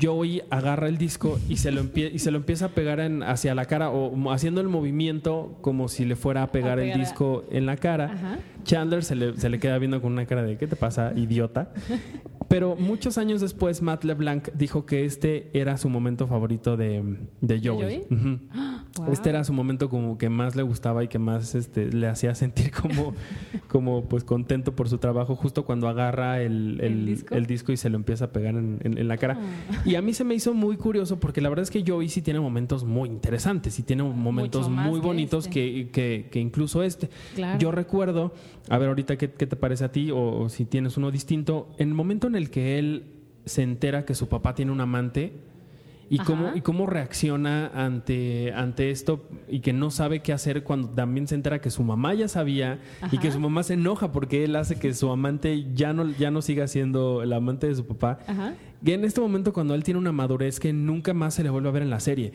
Joey 0.00 0.42
agarra 0.50 0.88
el 0.88 0.98
disco 0.98 1.38
y 1.48 1.56
se 1.58 1.70
lo, 1.72 1.82
empie- 1.82 2.10
y 2.12 2.18
se 2.18 2.30
lo 2.30 2.38
empieza 2.38 2.66
a 2.66 2.68
pegar 2.70 3.00
en- 3.00 3.22
hacia 3.22 3.54
la 3.54 3.64
cara 3.64 3.90
o 3.90 4.30
haciendo 4.32 4.60
el 4.60 4.68
movimiento 4.68 5.58
como 5.60 5.88
si 5.88 6.04
le 6.04 6.16
fuera 6.16 6.42
a 6.42 6.52
pegar, 6.52 6.76
pegar 6.78 6.86
el 6.94 7.00
a- 7.00 7.04
disco 7.04 7.44
en 7.50 7.66
la 7.66 7.76
cara. 7.76 8.12
Ajá. 8.12 8.38
Chandler 8.64 9.02
se 9.04 9.14
le, 9.14 9.36
se 9.38 9.48
le 9.48 9.58
queda 9.58 9.78
viendo 9.78 10.02
con 10.02 10.12
una 10.12 10.26
cara 10.26 10.42
de 10.42 10.56
¿qué 10.58 10.66
te 10.66 10.76
pasa, 10.76 11.12
idiota? 11.16 11.72
Pero 12.48 12.76
muchos 12.76 13.18
años 13.18 13.42
después, 13.42 13.82
Matt 13.82 14.04
LeBlanc 14.04 14.48
dijo 14.54 14.86
que 14.86 15.04
este 15.04 15.50
era 15.52 15.76
su 15.76 15.90
momento 15.90 16.26
favorito 16.26 16.76
de, 16.78 17.16
de 17.40 17.60
Joey. 17.62 18.04
Wow. 18.96 19.12
Este 19.12 19.28
era 19.28 19.44
su 19.44 19.52
momento 19.52 19.90
como 19.90 20.16
que 20.18 20.28
más 20.30 20.56
le 20.56 20.62
gustaba 20.62 21.04
y 21.04 21.08
que 21.08 21.18
más 21.20 21.54
este, 21.54 21.92
le 21.92 22.08
hacía 22.08 22.34
sentir 22.34 22.72
como, 22.72 23.14
como 23.68 24.04
pues 24.06 24.24
contento 24.24 24.74
por 24.74 24.88
su 24.88 24.96
trabajo 24.98 25.36
justo 25.36 25.64
cuando 25.66 25.88
agarra 25.88 26.40
el, 26.40 26.80
el- 26.80 26.86
¿El 27.00 27.06
disco? 27.06 27.34
el 27.34 27.46
disco 27.46 27.70
y 27.72 27.76
se 27.76 27.90
lo 27.90 27.96
empieza 27.96 28.24
a 28.24 28.32
pegar 28.32 28.54
en, 28.56 28.78
en- 28.82 28.98
en 28.98 29.06
la 29.06 29.16
cara. 29.18 29.38
Ah. 29.38 29.77
Y 29.84 29.94
a 29.94 30.02
mí 30.02 30.12
se 30.14 30.24
me 30.24 30.34
hizo 30.34 30.54
muy 30.54 30.76
curioso 30.76 31.18
porque 31.20 31.40
la 31.40 31.48
verdad 31.48 31.62
es 31.62 31.70
que 31.70 31.84
Joey 31.86 32.08
sí 32.08 32.22
tiene 32.22 32.40
momentos 32.40 32.84
muy 32.84 33.08
interesantes 33.08 33.78
y 33.78 33.82
tiene 33.82 34.02
momentos 34.02 34.68
muy 34.68 35.00
que 35.00 35.06
bonitos 35.06 35.46
este. 35.46 35.54
que, 35.54 35.88
que- 35.90 36.28
que 36.30 36.40
incluso 36.40 36.82
este. 36.82 37.08
Claro. 37.34 37.58
Yo 37.58 37.70
recuerdo, 37.70 38.32
a 38.68 38.78
ver 38.78 38.88
ahorita 38.88 39.16
qué, 39.16 39.30
qué 39.30 39.46
te 39.46 39.56
parece 39.56 39.84
a 39.84 39.92
ti 39.92 40.10
o, 40.10 40.18
o 40.42 40.48
si 40.48 40.64
tienes 40.64 40.96
uno 40.96 41.10
distinto, 41.10 41.68
en 41.78 41.88
el 41.88 41.94
momento 41.94 42.26
en 42.26 42.34
el 42.36 42.50
que 42.50 42.78
él 42.78 43.04
se 43.44 43.62
entera 43.62 44.04
que 44.04 44.14
su 44.14 44.28
papá 44.28 44.54
tiene 44.54 44.72
un 44.72 44.80
amante 44.80 45.32
y 46.10 46.16
Ajá. 46.20 46.24
cómo, 46.26 46.50
y 46.54 46.60
cómo 46.62 46.86
reacciona 46.86 47.68
ante, 47.74 48.52
ante 48.52 48.90
esto 48.90 49.28
y 49.48 49.60
que 49.60 49.72
no 49.72 49.90
sabe 49.90 50.20
qué 50.20 50.32
hacer 50.32 50.62
cuando 50.64 50.88
también 50.88 51.26
se 51.26 51.34
entera 51.34 51.60
que 51.60 51.70
su 51.70 51.82
mamá 51.82 52.14
ya 52.14 52.28
sabía 52.28 52.80
y 53.12 53.18
que 53.18 53.30
su 53.30 53.40
mamá 53.40 53.62
se 53.62 53.74
enoja 53.74 54.12
porque 54.12 54.44
él 54.44 54.56
hace 54.56 54.78
que 54.78 54.94
su 54.94 55.10
amante 55.10 55.66
ya 55.74 55.92
no, 55.92 56.08
ya 56.10 56.30
no 56.30 56.42
siga 56.42 56.66
siendo 56.66 57.22
el 57.22 57.32
amante 57.32 57.66
de 57.68 57.74
su 57.74 57.86
papá. 57.86 58.20
Ajá. 58.26 58.54
Y 58.84 58.92
en 58.92 59.04
este 59.04 59.20
momento 59.20 59.52
cuando 59.52 59.74
él 59.74 59.82
tiene 59.84 59.98
una 59.98 60.12
madurez 60.12 60.60
que 60.60 60.72
nunca 60.72 61.12
más 61.14 61.34
se 61.34 61.42
le 61.42 61.50
vuelve 61.50 61.68
a 61.68 61.72
ver 61.72 61.82
en 61.82 61.90
la 61.90 62.00
serie. 62.00 62.32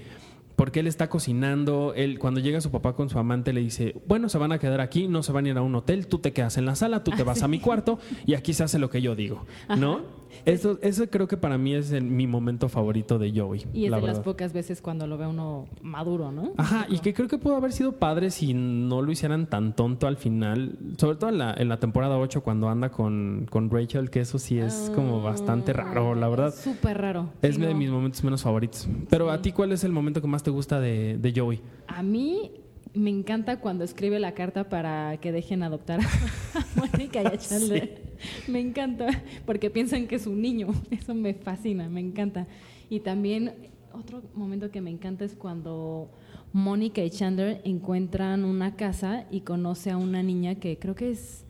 Porque 0.56 0.82
él 0.82 0.88
está 0.88 1.10
cocinando, 1.10 1.94
él 1.96 2.20
cuando 2.20 2.39
llega 2.39 2.62
su 2.62 2.70
papá 2.70 2.94
con 2.94 3.10
su 3.10 3.18
amante 3.18 3.53
le 3.53 3.62
dice, 3.62 3.96
bueno, 4.08 4.30
se 4.30 4.38
van 4.38 4.51
a 4.51 4.60
quedar 4.60 4.82
aquí, 4.82 5.08
no 5.08 5.24
se 5.24 5.32
van 5.32 5.48
a 5.48 5.50
ir 5.50 5.58
a 5.58 5.63
un 5.63 5.74
hotel, 5.74 6.06
tú 6.06 6.20
te 6.20 6.32
quedas 6.32 6.58
en 6.60 6.65
la 6.68 6.75
sala, 6.75 7.03
tú 7.03 7.10
te 7.10 7.24
vas 7.24 7.42
a 7.42 7.48
mi 7.48 7.60
cuarto 7.60 7.98
y 8.27 8.36
aquí 8.36 8.53
se 8.53 8.63
hace 8.63 8.77
lo 8.77 8.92
que 8.92 9.01
yo 9.01 9.15
digo, 9.15 9.48
¿no? 9.75 10.01
Eso, 10.45 10.77
eso 10.81 11.07
creo 11.09 11.27
que 11.27 11.37
para 11.37 11.57
mí 11.57 11.73
es 11.73 11.91
el- 11.91 12.03
mi 12.03 12.27
momento 12.27 12.69
favorito 12.69 13.17
de 13.19 13.31
Joey. 13.37 13.65
Y 13.73 13.85
es 13.85 13.91
la 13.91 13.99
de 13.99 14.07
las 14.07 14.19
pocas 14.19 14.53
veces 14.53 14.81
cuando 14.81 15.07
lo 15.07 15.17
ve 15.17 15.27
uno 15.27 15.67
maduro, 15.81 16.31
¿no? 16.31 16.51
Ajá, 16.57 16.85
y 16.89 16.99
que 16.99 17.13
creo 17.13 17.27
que 17.27 17.37
pudo 17.37 17.55
haber 17.55 17.71
sido 17.71 17.93
padre 17.93 18.29
si 18.31 18.53
no 18.53 19.01
lo 19.01 19.11
hicieran 19.11 19.47
tan 19.47 19.75
tonto 19.75 20.07
al 20.07 20.17
final, 20.17 20.77
sobre 20.97 21.17
todo 21.17 21.29
en 21.29 21.37
la, 21.37 21.53
en 21.57 21.69
la 21.69 21.79
temporada 21.79 22.17
8 22.17 22.41
cuando 22.43 22.69
anda 22.69 22.89
con, 22.89 23.47
con 23.49 23.69
Rachel, 23.69 24.09
que 24.09 24.19
eso 24.21 24.39
sí 24.39 24.57
es 24.59 24.91
como 24.95 25.21
bastante 25.21 25.73
raro, 25.73 26.15
la 26.15 26.27
verdad. 26.29 26.53
Súper 26.53 26.97
raro. 26.99 27.29
Es 27.41 27.55
Sí, 27.55 27.61
de 27.61 27.71
no. 27.73 27.77
mis 27.79 27.89
momentos 27.89 28.23
menos 28.23 28.41
favoritos. 28.43 28.87
Pero 29.09 29.29
a 29.31 29.41
ti, 29.41 29.51
¿cuál 29.51 29.71
es 29.71 29.83
el 29.83 29.91
momento 29.91 30.21
que 30.21 30.27
más 30.27 30.43
te 30.43 30.51
gusta 30.51 30.79
de, 30.79 31.17
de 31.17 31.33
Joey? 31.35 31.61
A 31.87 32.01
mí 32.03 32.51
me 32.95 33.09
encanta 33.09 33.59
cuando 33.59 33.83
escribe 33.83 34.19
la 34.19 34.33
carta 34.33 34.69
para 34.69 35.17
que 35.19 35.31
dejen 35.31 35.63
adoptar 35.63 36.00
a 36.01 36.03
Mónica 36.75 37.23
y 37.23 37.25
a 37.25 37.38
Chandler. 37.38 38.01
Me 38.47 38.59
encanta, 38.59 39.07
porque 39.45 39.69
piensan 39.69 40.07
que 40.07 40.15
es 40.15 40.27
un 40.27 40.41
niño. 40.41 40.67
Eso 40.91 41.13
me 41.15 41.33
fascina, 41.33 41.89
me 41.89 42.00
encanta. 42.01 42.47
Y 42.89 43.00
también 43.00 43.53
otro 43.93 44.21
momento 44.35 44.69
que 44.71 44.81
me 44.81 44.89
encanta 44.91 45.25
es 45.25 45.35
cuando 45.35 46.12
Mónica 46.51 47.03
y 47.03 47.09
Chandler 47.09 47.62
encuentran 47.63 48.45
una 48.45 48.75
casa 48.75 49.25
y 49.31 49.41
conoce 49.41 49.89
a 49.91 49.97
una 49.97 50.21
niña 50.21 50.55
que 50.55 50.77
creo 50.77 50.93
que 50.95 51.09
es 51.12 51.45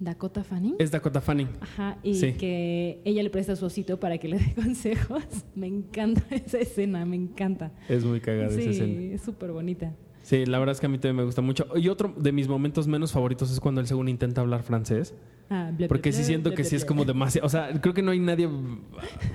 Dakota 0.00 0.42
Fanning. 0.44 0.76
Es 0.78 0.90
Dakota 0.90 1.20
Fanning. 1.20 1.48
Ajá, 1.60 1.98
y 2.02 2.14
Sí. 2.14 2.32
que 2.34 3.00
ella 3.04 3.22
le 3.22 3.30
presta 3.30 3.54
su 3.56 3.66
osito 3.66 3.98
para 4.00 4.18
que 4.18 4.28
le 4.28 4.38
dé 4.38 4.54
consejos. 4.62 5.22
Me 5.54 5.66
encanta 5.68 6.22
esa 6.30 6.58
escena, 6.58 7.04
me 7.04 7.16
encanta. 7.16 7.72
Es 7.88 8.04
muy 8.04 8.20
cagada 8.20 8.48
esa 8.48 8.60
escena. 8.70 8.98
Sí, 8.98 9.10
es 9.12 9.22
súper 9.22 9.52
bonita. 9.52 9.94
Sí, 10.28 10.44
la 10.44 10.58
verdad 10.58 10.74
es 10.74 10.80
que 10.80 10.84
a 10.84 10.88
mí 10.90 10.98
también 10.98 11.16
me 11.16 11.24
gusta 11.24 11.40
mucho. 11.40 11.66
Y 11.74 11.88
otro 11.88 12.12
de 12.14 12.32
mis 12.32 12.48
momentos 12.48 12.86
menos 12.86 13.12
favoritos 13.12 13.50
es 13.50 13.60
cuando 13.60 13.80
él 13.80 13.86
según 13.86 14.10
intenta 14.10 14.42
hablar 14.42 14.62
francés. 14.62 15.14
Ah, 15.48 15.70
ble, 15.74 15.88
Porque 15.88 16.10
ble, 16.10 16.18
sí 16.18 16.24
siento 16.24 16.50
ble, 16.50 16.56
que 16.58 16.64
sí 16.64 16.76
es 16.76 16.84
como 16.84 17.06
demasiado. 17.06 17.46
O 17.46 17.48
sea, 17.48 17.70
creo 17.80 17.94
que 17.94 18.02
no 18.02 18.10
hay 18.10 18.18
nadie. 18.18 18.46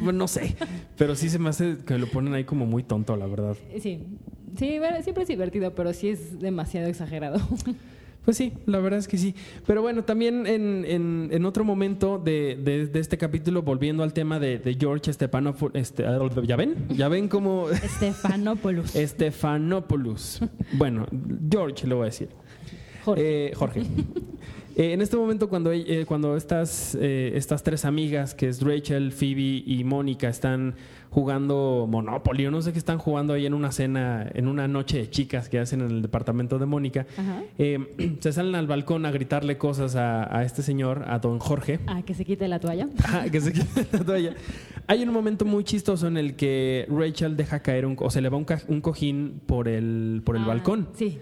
Bueno, 0.02 0.20
no 0.20 0.28
sé. 0.28 0.56
Pero 0.96 1.16
sí 1.16 1.30
se 1.32 1.40
me 1.40 1.50
hace 1.50 1.78
que 1.84 1.98
lo 1.98 2.06
ponen 2.06 2.36
ahí 2.36 2.44
como 2.44 2.68
muy 2.68 2.84
tonto, 2.84 3.18
la 3.18 3.26
verdad. 3.26 3.58
Sí, 3.80 4.04
sí, 4.56 4.78
bueno, 4.78 5.02
siempre 5.02 5.24
es 5.24 5.30
divertido, 5.30 5.74
pero 5.74 5.94
sí 5.94 6.10
es 6.10 6.40
demasiado 6.40 6.88
exagerado. 6.88 7.40
Pues 8.26 8.38
sí, 8.38 8.54
la 8.66 8.80
verdad 8.80 9.00
es 9.00 9.08
que 9.10 9.18
sí. 9.18 9.36
Pero 9.68 9.82
bueno, 9.82 10.04
también 10.06 10.48
en, 10.48 10.86
en, 10.88 11.28
en 11.32 11.46
otro 11.46 11.66
momento 11.66 12.18
de, 12.24 12.58
de- 12.64 12.88
de 12.88 13.00
este 13.00 13.18
capítulo, 13.18 13.64
volviendo 13.64 14.02
al 14.04 14.14
tema 14.14 14.40
de, 14.40 14.60
de 14.60 14.76
George 14.76 15.12
Stepanopoulos, 15.12 15.76
este, 15.76 16.06
¿ya 16.48 16.56
ven? 16.56 16.76
¿Ya 16.90 17.10
ven 17.10 17.28
cómo 17.28 17.68
Stefanopoulos. 17.98 18.92
Stefanopoulos? 18.92 20.40
Bueno, 20.74 21.06
George 21.52 21.86
le 21.88 21.96
voy 21.96 22.04
a 22.04 22.06
decir. 22.06 22.30
Jorge. 23.04 23.48
Eh, 23.48 23.54
Jorge. 23.56 23.82
Eh, 24.76 24.94
en 24.94 25.02
este 25.02 25.16
momento, 25.18 25.50
cuando, 25.50 25.72
eh, 25.72 26.06
cuando 26.08 26.36
estas, 26.36 26.98
eh, 27.00 27.34
estas 27.36 27.62
tres 27.64 27.86
amigas, 27.86 28.34
que 28.34 28.48
es 28.48 28.62
Rachel, 28.62 29.12
Phoebe 29.12 29.64
y 29.66 29.84
Mónica, 29.84 30.30
están 30.30 30.74
jugando 31.12 31.86
Monopoly, 31.88 32.48
o 32.48 32.52
no 32.52 32.60
sé 32.64 32.72
qué 32.74 32.80
están 32.80 32.98
jugando 32.98 33.34
ahí 33.34 33.46
en 33.46 33.54
una 33.54 33.72
cena, 33.72 34.28
en 34.34 34.48
una 34.48 34.68
noche 34.68 34.98
de 34.98 35.10
chicas 35.12 35.48
que 35.48 35.60
hacen 35.60 35.82
en 35.82 35.92
el 35.92 36.02
departamento 36.02 36.58
de 36.58 36.66
Mónica, 36.66 37.06
se 37.58 38.32
salen 38.34 38.56
al 38.56 38.66
balcón 38.66 39.06
a 39.06 39.12
gritarle 39.12 39.58
cosas 39.60 39.96
a, 39.96 40.36
a 40.36 40.44
este 40.44 40.64
señor, 40.64 41.04
a 41.08 41.20
don 41.20 41.38
Jorge. 41.38 41.80
Ah, 41.86 42.02
que 42.02 42.16
se 42.16 42.26
quite 42.26 42.48
la 42.48 42.60
toalla. 42.60 42.90
Ajá, 43.04 43.26
que 43.32 43.42
se 43.42 43.54
quite 43.54 43.86
la 43.92 44.04
toalla. 44.04 44.34
Hay 44.88 45.04
un 45.04 45.14
momento 45.14 45.46
muy 45.46 45.64
chistoso 45.64 46.08
en 46.08 46.18
el 46.18 46.36
que 46.36 46.88
Rachel 46.90 47.38
deja 47.38 47.60
caer 47.62 47.86
un, 47.86 47.96
o 48.00 48.10
se 48.10 48.22
le 48.22 48.30
va 48.30 48.38
un, 48.38 48.82
cojín 48.82 49.40
por 49.46 49.68
el, 49.68 50.24
por 50.26 50.36
el 50.36 50.44
Ah, 50.44 50.48
balcón. 50.48 50.88
Sí. 50.96 51.20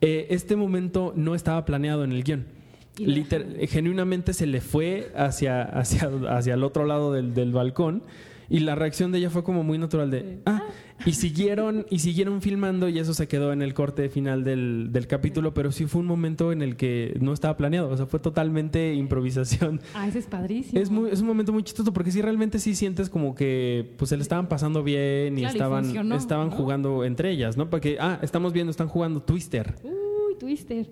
Este 0.00 0.56
momento 0.56 1.12
no 1.16 1.34
estaba 1.34 1.64
planeado 1.64 2.04
en 2.04 2.12
el 2.12 2.22
guion. 2.22 2.55
Liter- 3.04 3.46
dejaron. 3.46 3.68
genuinamente 3.68 4.32
se 4.32 4.46
le 4.46 4.60
fue 4.60 5.10
hacia, 5.16 5.62
hacia, 5.62 6.10
hacia 6.30 6.54
el 6.54 6.62
otro 6.64 6.84
lado 6.86 7.12
del, 7.12 7.34
del 7.34 7.52
balcón 7.52 8.02
y 8.48 8.60
la 8.60 8.76
reacción 8.76 9.10
de 9.10 9.18
ella 9.18 9.28
fue 9.30 9.42
como 9.42 9.64
muy 9.64 9.76
natural 9.76 10.08
de 10.10 10.38
ah 10.46 10.62
y 11.04 11.12
siguieron 11.12 11.84
y 11.90 11.98
siguieron 11.98 12.40
filmando 12.40 12.88
y 12.88 12.98
eso 13.00 13.12
se 13.12 13.26
quedó 13.28 13.52
en 13.52 13.60
el 13.60 13.74
corte 13.74 14.08
final 14.08 14.44
del, 14.44 14.90
del 14.92 15.06
capítulo 15.08 15.52
pero 15.52 15.72
sí 15.72 15.84
fue 15.86 16.00
un 16.00 16.06
momento 16.06 16.52
en 16.52 16.62
el 16.62 16.76
que 16.76 17.18
no 17.20 17.32
estaba 17.34 17.56
planeado 17.56 17.90
o 17.90 17.96
sea 17.96 18.06
fue 18.06 18.20
totalmente 18.20 18.94
improvisación 18.94 19.80
Ah, 19.94 20.06
ese 20.08 20.20
es 20.20 20.26
padrísimo. 20.26 20.80
es, 20.80 20.90
muy, 20.90 21.10
es 21.10 21.20
un 21.20 21.26
momento 21.26 21.52
muy 21.52 21.64
chistoso 21.64 21.92
porque 21.92 22.12
sí 22.12 22.22
realmente 22.22 22.58
sí 22.60 22.74
sientes 22.76 23.10
como 23.10 23.34
que 23.34 23.92
pues 23.98 24.08
se 24.10 24.16
le 24.16 24.22
estaban 24.22 24.48
pasando 24.48 24.82
bien 24.84 25.36
y 25.36 25.40
Claro, 25.40 25.52
y 25.52 25.56
estaban, 25.56 25.84
funcionó, 25.84 26.14
estaban 26.16 26.48
¿no? 26.50 26.56
jugando 26.56 27.04
entre 27.04 27.30
ellas, 27.32 27.56
¿no? 27.56 27.68
Porque, 27.68 27.98
ah, 28.00 28.20
estamos 28.22 28.52
viendo, 28.52 28.70
están 28.70 28.88
jugando 28.88 29.20
Twister. 29.22 29.74
Uy, 29.82 30.36
Twister. 30.38 30.86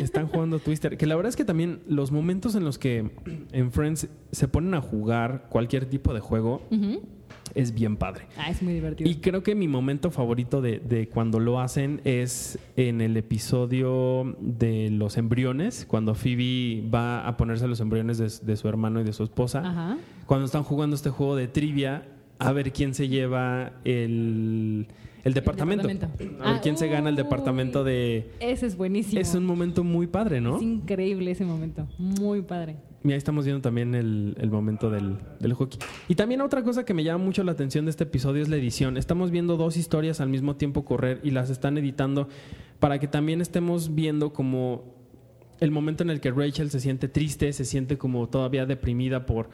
Están 0.00 0.26
jugando 0.28 0.58
Twister. 0.58 0.96
Que 0.96 1.06
la 1.06 1.16
verdad 1.16 1.30
es 1.30 1.36
que 1.36 1.44
también 1.44 1.80
los 1.86 2.12
momentos 2.12 2.54
en 2.54 2.64
los 2.64 2.78
que 2.78 3.10
en 3.52 3.72
Friends 3.72 4.08
se 4.32 4.48
ponen 4.48 4.74
a 4.74 4.80
jugar 4.80 5.46
cualquier 5.48 5.86
tipo 5.86 6.14
de 6.14 6.20
juego 6.20 6.62
es 7.54 7.74
bien 7.74 7.96
padre. 7.96 8.26
Ah, 8.36 8.50
es 8.50 8.62
muy 8.62 8.74
divertido. 8.74 9.08
Y 9.08 9.16
creo 9.16 9.42
que 9.42 9.54
mi 9.54 9.68
momento 9.68 10.10
favorito 10.10 10.60
de, 10.60 10.78
de 10.78 11.08
cuando 11.08 11.40
lo 11.40 11.60
hacen 11.60 12.00
es 12.04 12.58
en 12.76 13.00
el 13.00 13.16
episodio 13.16 14.36
de 14.40 14.90
los 14.90 15.16
embriones, 15.16 15.84
cuando 15.88 16.14
Phoebe 16.14 16.88
va 16.88 17.26
a 17.26 17.36
ponerse 17.36 17.66
los 17.66 17.80
embriones 17.80 18.18
de, 18.18 18.30
de 18.46 18.56
su 18.56 18.68
hermano 18.68 19.00
y 19.00 19.04
de 19.04 19.12
su 19.12 19.24
esposa. 19.24 19.60
Ajá. 19.64 19.98
Cuando 20.26 20.46
están 20.46 20.62
jugando 20.62 20.94
este 20.94 21.10
juego 21.10 21.36
de 21.36 21.48
trivia, 21.48 22.04
a 22.38 22.52
ver 22.52 22.72
quién 22.72 22.94
se 22.94 23.08
lleva 23.08 23.72
el, 23.84 24.88
el 25.24 25.34
departamento. 25.34 25.86
departamento. 25.86 26.42
A 26.42 26.46
ver 26.48 26.56
Ah, 26.56 26.60
quién 26.62 26.76
se 26.76 26.88
gana 26.88 27.08
el 27.10 27.16
departamento 27.16 27.84
de... 27.84 28.30
Ese 28.40 28.66
es 28.66 28.76
buenísimo. 28.76 29.20
Es 29.20 29.34
un 29.34 29.44
momento 29.44 29.84
muy 29.84 30.06
padre, 30.06 30.40
¿no? 30.40 30.56
Es 30.56 30.62
increíble 30.62 31.30
ese 31.30 31.44
momento. 31.44 31.86
Muy 31.98 32.42
padre. 32.42 32.76
Y 33.02 33.12
ahí 33.12 33.16
estamos 33.16 33.46
viendo 33.46 33.62
también 33.62 33.94
el, 33.94 34.36
el 34.38 34.50
momento 34.50 34.90
del, 34.90 35.16
del 35.38 35.54
hockey. 35.54 35.78
Y 36.08 36.14
también 36.16 36.42
otra 36.42 36.62
cosa 36.62 36.84
que 36.84 36.92
me 36.92 37.02
llama 37.02 37.24
mucho 37.24 37.42
la 37.44 37.52
atención 37.52 37.86
de 37.86 37.90
este 37.90 38.04
episodio 38.04 38.42
es 38.42 38.48
la 38.50 38.56
edición. 38.56 38.96
Estamos 38.98 39.30
viendo 39.30 39.56
dos 39.56 39.76
historias 39.78 40.20
al 40.20 40.28
mismo 40.28 40.56
tiempo 40.56 40.84
correr 40.84 41.18
y 41.22 41.30
las 41.30 41.48
están 41.48 41.78
editando 41.78 42.28
para 42.78 42.98
que 42.98 43.08
también 43.08 43.40
estemos 43.40 43.94
viendo 43.94 44.32
como 44.34 44.84
el 45.60 45.70
momento 45.70 46.02
en 46.02 46.10
el 46.10 46.20
que 46.20 46.30
Rachel 46.30 46.70
se 46.70 46.80
siente 46.80 47.08
triste, 47.08 47.52
se 47.52 47.64
siente 47.64 47.96
como 47.98 48.28
todavía 48.28 48.66
deprimida 48.66 49.24
por 49.26 49.48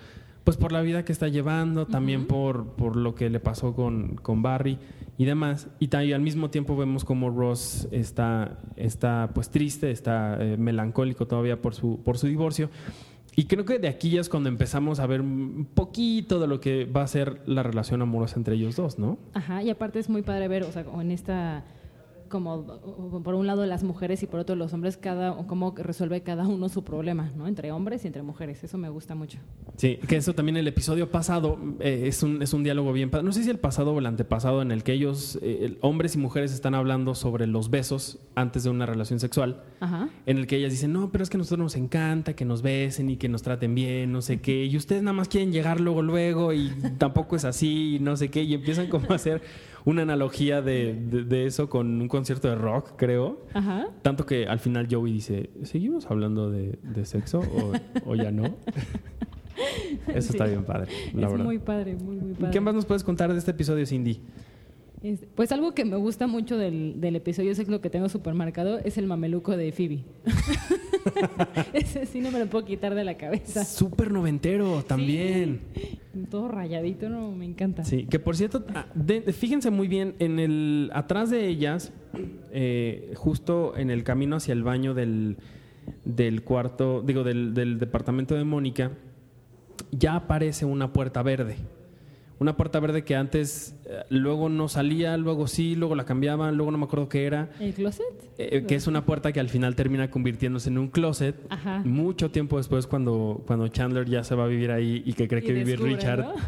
pues 0.47 0.57
por 0.57 0.71
la 0.71 0.81
vida 0.81 1.05
que 1.05 1.11
está 1.11 1.27
llevando, 1.27 1.87
también 1.87 2.29
por, 2.29 2.77
por 2.77 2.95
lo 2.95 3.17
que 3.17 3.29
le 3.31 3.41
pasó 3.41 3.75
con, 3.75 4.15
con 4.15 4.43
Barry 4.43 4.79
y 5.19 5.25
demás. 5.25 5.67
Y, 5.81 5.93
al 5.97 6.21
mismo 6.21 6.51
tiempo 6.51 6.77
vemos 6.77 7.05
como 7.05 7.31
Ross 7.31 7.89
está, 7.91 8.57
está 8.77 9.31
pues 9.35 9.51
triste, 9.51 9.91
está 9.91 10.39
eh, 10.41 10.57
melancólico 10.57 11.27
todavía 11.27 11.61
por 11.61 11.75
su, 11.75 12.01
por 12.05 12.17
su 12.17 12.29
divorcio. 12.29 12.71
Y 13.35 13.47
creo 13.47 13.65
que 13.65 13.81
de 13.81 13.89
aquí 13.89 14.11
ya 14.11 14.21
es 14.21 14.29
cuando 14.29 14.49
empezamos 14.49 15.01
a 15.01 15.07
ver 15.09 15.21
un 15.21 15.67
poquito 15.75 16.39
de 16.39 16.47
lo 16.47 16.61
que 16.61 16.85
va 16.85 17.03
a 17.03 17.09
ser 17.09 17.41
la 17.47 17.65
relación 17.65 18.01
amorosa 18.01 18.37
entre 18.37 18.55
ellos 18.55 18.77
dos, 18.77 19.01
¿no? 19.01 19.19
Ajá, 19.35 19.65
y 19.65 19.71
aparte 19.71 19.99
es 19.99 20.09
muy 20.09 20.23
padre 20.23 20.47
ver, 20.47 20.63
o 20.63 20.71
sea, 20.71 20.85
en 21.01 21.11
esta, 21.11 21.65
como 22.29 23.23
por 23.23 23.35
un 23.35 23.47
lado 23.47 23.65
las 23.67 23.83
mujeres 23.83 24.23
y 24.23 24.27
por 24.27 24.41
otro 24.41 24.57
los 24.57 24.73
hombres, 24.73 24.97
cada, 24.97 25.37
cómo 25.47 25.75
resuelve 25.77 26.23
cada 26.23 26.47
uno 26.47 26.69
su 26.69 26.85
problema, 26.85 27.33
¿no? 27.37 27.47
Entre 27.47 27.73
hombres 27.73 28.05
y 28.05 28.07
entre 28.07 28.23
mujeres, 28.23 28.63
eso 28.65 28.79
me 28.79 28.89
gusta 28.89 29.15
mucho. 29.15 29.39
Sí, 29.77 29.99
que 30.09 30.17
eso 30.17 30.35
también 30.35 30.57
el 30.57 30.69
episodio 30.69 31.11
pasado 31.11 31.59
eh, 31.81 32.05
es, 32.07 32.23
un, 32.23 32.43
es 32.43 32.53
un 32.53 32.63
diálogo 32.63 32.93
bien. 32.93 33.11
No 33.23 33.33
sé 33.33 33.45
si 33.45 33.51
el 33.51 33.59
pasado 33.59 33.93
o 33.93 33.99
el 33.99 34.07
antepasado 34.07 34.63
en 34.63 34.71
el 34.71 34.83
que 34.83 34.93
ellos, 34.93 35.39
eh, 35.43 35.79
hombres 35.81 36.15
y 36.15 36.19
mujeres, 36.19 36.53
están 36.53 36.75
hablando 36.75 37.15
sobre 37.15 37.47
los 37.47 37.71
besos 37.71 38.19
antes 38.35 38.65
de 38.65 38.71
una 38.71 38.87
relación 38.87 39.21
sexual. 39.21 39.63
Ajá. 39.81 40.09
En 40.27 40.39
el 40.39 40.47
que 40.47 40.57
ellas 40.57 40.73
dicen, 40.73 40.93
no, 40.93 41.11
pero 41.11 41.25
es 41.25 41.31
que 41.31 41.37
a 41.37 41.39
nosotros 41.39 41.63
nos 41.63 41.77
encanta 41.77 42.35
que 42.35 42.45
nos 42.45 42.63
besen 42.63 43.11
y 43.11 43.17
que 43.17 43.29
nos 43.29 43.43
traten 43.43 43.75
bien, 43.75 44.13
no 44.13 44.23
sé 44.23 44.41
qué. 44.41 44.65
Y 44.65 44.77
ustedes 44.77 45.03
nada 45.03 45.15
más 45.15 45.29
quieren 45.29 45.53
llegar 45.53 45.81
luego, 45.81 46.03
luego, 46.03 46.53
y 46.53 46.73
tampoco 46.99 47.37
es 47.37 47.45
así, 47.45 47.97
y 47.97 47.99
no 48.01 48.17
sé 48.17 48.31
qué. 48.31 48.43
Y 48.43 48.55
empiezan 48.55 48.89
como 48.89 49.11
a 49.11 49.17
hacer 49.17 49.43
una 49.87 50.03
analogía 50.03 50.61
de, 50.61 50.93
de- 50.95 51.25
de 51.25 51.47
eso 51.47 51.71
con 51.71 52.03
un 52.03 52.09
concierto 52.09 52.49
de 52.49 52.57
rock, 52.57 52.93
creo. 52.97 53.47
Ajá. 53.55 53.87
Tanto 54.03 54.27
que 54.27 54.47
al 54.47 54.59
final 54.59 54.87
Joey 54.91 55.11
dice, 55.13 55.49
¿seguimos 55.63 56.11
hablando 56.11 56.51
de, 56.51 56.79
de 56.83 57.05
sexo 57.07 57.41
o, 57.41 57.73
o 58.11 58.15
ya 58.17 58.31
no? 58.31 58.55
Eso 60.09 60.33
está 60.33 60.45
bien 60.45 60.65
padre, 60.65 60.93
la 61.15 61.27
es 61.27 61.33
verdad. 61.33 61.45
muy 61.47 61.59
padre, 61.59 61.97
muy, 61.97 62.17
muy 62.17 62.35
padre. 62.35 62.51
¿Qué 62.53 62.61
más 62.61 62.75
nos 62.75 62.85
puedes 62.85 63.03
contar 63.03 63.33
de 63.33 63.39
este 63.39 63.53
episodio, 63.53 63.87
Cindy? 63.87 64.21
Es- 65.03 65.27
pues 65.35 65.53
algo 65.53 65.73
que 65.75 65.85
me 65.85 65.97
gusta 65.97 66.27
mucho 66.27 66.57
del, 66.57 67.01
del 67.01 67.17
episodio, 67.17 67.53
es 67.53 67.69
lo 67.69 67.81
que 67.81 67.91
tengo 67.91 68.09
súper 68.09 68.35
marcado, 68.35 68.79
es 68.79 68.99
el 68.99 69.07
mameluco 69.07 69.57
de 69.57 69.71
Phoebe. 69.73 70.05
Ese 71.73 72.07
sí 72.07 72.21
no 72.21 72.31
me 72.31 72.39
lo 72.39 72.47
puedo 72.47 72.65
quitar 72.65 72.95
de 72.95 73.05
la 73.05 73.17
cabeza. 73.17 73.65
Súper 73.65 74.11
noventero 74.11 74.83
también. 74.85 75.61
Todo 76.31 76.49
rayadito, 76.49 77.09
no, 77.09 77.31
me 77.33 77.45
encanta. 77.45 77.85
Sí, 77.85 78.07
que 78.07 78.19
por 78.19 78.37
cierto, 78.37 78.65
ah, 78.75 78.87
de- 78.95 79.21
fíjense 79.33 79.71
muy 79.71 79.87
bien, 79.87 80.15
en 80.19 80.39
el 80.39 80.91
atrás 80.95 81.31
de 81.31 81.47
ellas, 81.47 81.93
eh, 82.53 83.13
justo 83.17 83.77
en 83.77 83.91
el 83.91 84.03
camino 84.03 84.37
hacia 84.37 84.53
el 84.53 84.63
baño 84.63 84.95
del, 84.95 85.37
del 86.05 86.43
cuarto, 86.43 87.03
digo, 87.03 87.23
del, 87.23 87.53
del 87.55 87.79
departamento 87.79 88.35
de 88.35 88.45
Mónica, 88.45 88.93
ya 89.93 90.17
aparece 90.17 90.65
una 90.65 90.93
puerta 90.93 91.23
verde. 91.23 91.57
Una 92.39 92.55
puerta 92.57 92.81
verde 92.81 93.03
que 93.03 93.17
antes, 93.17 93.75
eh, 93.87 94.03
luego 94.11 94.51
no 94.51 94.69
salía, 94.69 95.17
luego 95.17 95.47
sí, 95.47 95.75
luego 95.75 95.95
la 95.95 96.05
cambiaban, 96.05 96.55
luego 96.57 96.71
no 96.71 96.77
me 96.77 96.85
acuerdo 96.85 97.09
qué 97.09 97.25
era. 97.25 97.49
¿El 97.59 97.73
closet? 97.73 98.05
Eh, 98.37 98.65
que 98.69 98.75
es 98.75 98.87
una 98.87 99.07
puerta 99.07 99.33
que 99.33 99.41
al 99.41 99.49
final 99.49 99.75
termina 99.75 100.11
convirtiéndose 100.11 100.69
en 100.69 100.77
un 100.77 100.89
closet. 100.89 101.35
Ajá. 101.49 101.81
Mucho 101.85 102.31
tiempo 102.31 102.59
después, 102.59 102.87
cuando, 102.87 103.43
cuando 103.47 103.69
Chandler 103.69 104.07
ya 104.07 104.23
se 104.23 104.35
va 104.35 104.45
a 104.45 104.49
vivir 104.49 104.71
ahí 104.71 105.03
y 105.07 105.15
que 105.15 105.29
cree 105.29 105.43
que 105.43 105.53
Y 105.53 105.65
descubre, 105.65 105.95
Richard. 105.95 106.21
¿no? 106.21 106.35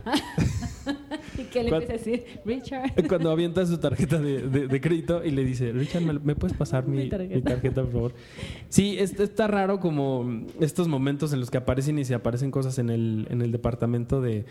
y 1.38 1.42
que 1.44 1.62
le 1.62 1.70
empieza 1.70 1.92
a 1.94 1.96
decir, 1.96 2.24
Richard. 2.44 2.92
Cuando 3.08 3.30
avienta 3.30 3.64
su 3.66 3.78
tarjeta 3.78 4.18
de, 4.18 4.42
de- 4.48 4.68
de 4.68 4.80
crédito 4.82 5.24
y 5.24 5.30
le 5.30 5.44
dice, 5.44 5.72
Richard, 5.72 6.02
¿me, 6.02 6.12
me 6.18 6.34
puedes 6.34 6.56
pasar 6.56 6.86
mi, 6.86 6.98
Mi 6.98 7.02
mi 7.04 7.08
tarjeta". 7.10 7.50
tarjeta. 7.50 7.82
por 7.82 7.92
favor? 7.92 8.14
Sí, 8.68 8.96
es- 8.98 9.18
está 9.18 9.46
raro 9.46 9.80
como 9.80 10.44
estos 10.60 10.86
momentos 10.88 11.32
en 11.32 11.40
los 11.40 11.50
que 11.50 11.56
aparecen 11.58 11.98
y 11.98 12.04
se 12.04 12.14
aparecen 12.14 12.50
cosas 12.50 12.78
en 12.78 12.90
el, 12.90 13.26
en 13.30 13.40
el 13.42 13.52
departamento 13.52 14.20
de, 14.20 14.44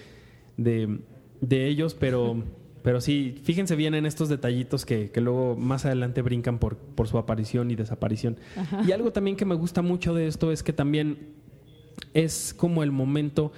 de, 0.58 1.00
de 1.42 1.68
ellos, 1.68 1.96
pero, 1.96 2.44
pero 2.84 3.02
sí, 3.02 3.40
fíjense 3.44 3.76
bien 3.76 3.96
en 3.96 4.06
estos 4.06 4.30
detallitos 4.30 4.86
que, 4.86 5.12
que 5.12 5.22
luego 5.22 5.56
más 5.56 5.86
adelante 5.86 6.22
brincan 6.22 6.60
por, 6.60 6.78
por 6.78 7.08
su 7.08 7.18
aparición 7.18 7.72
y 7.72 7.76
desaparición. 7.76 8.38
Ajá. 8.56 8.84
Y 8.88 8.92
algo 8.92 9.12
también 9.12 9.38
que 9.38 9.46
me 9.46 9.56
gusta 9.56 9.82
mucho 9.82 10.14
de 10.14 10.28
esto 10.28 10.52
es 10.52 10.64
que 10.64 10.74
también 10.74 11.36
es 12.14 12.54
como 12.56 12.84
el 12.84 12.92
momento 12.92 13.52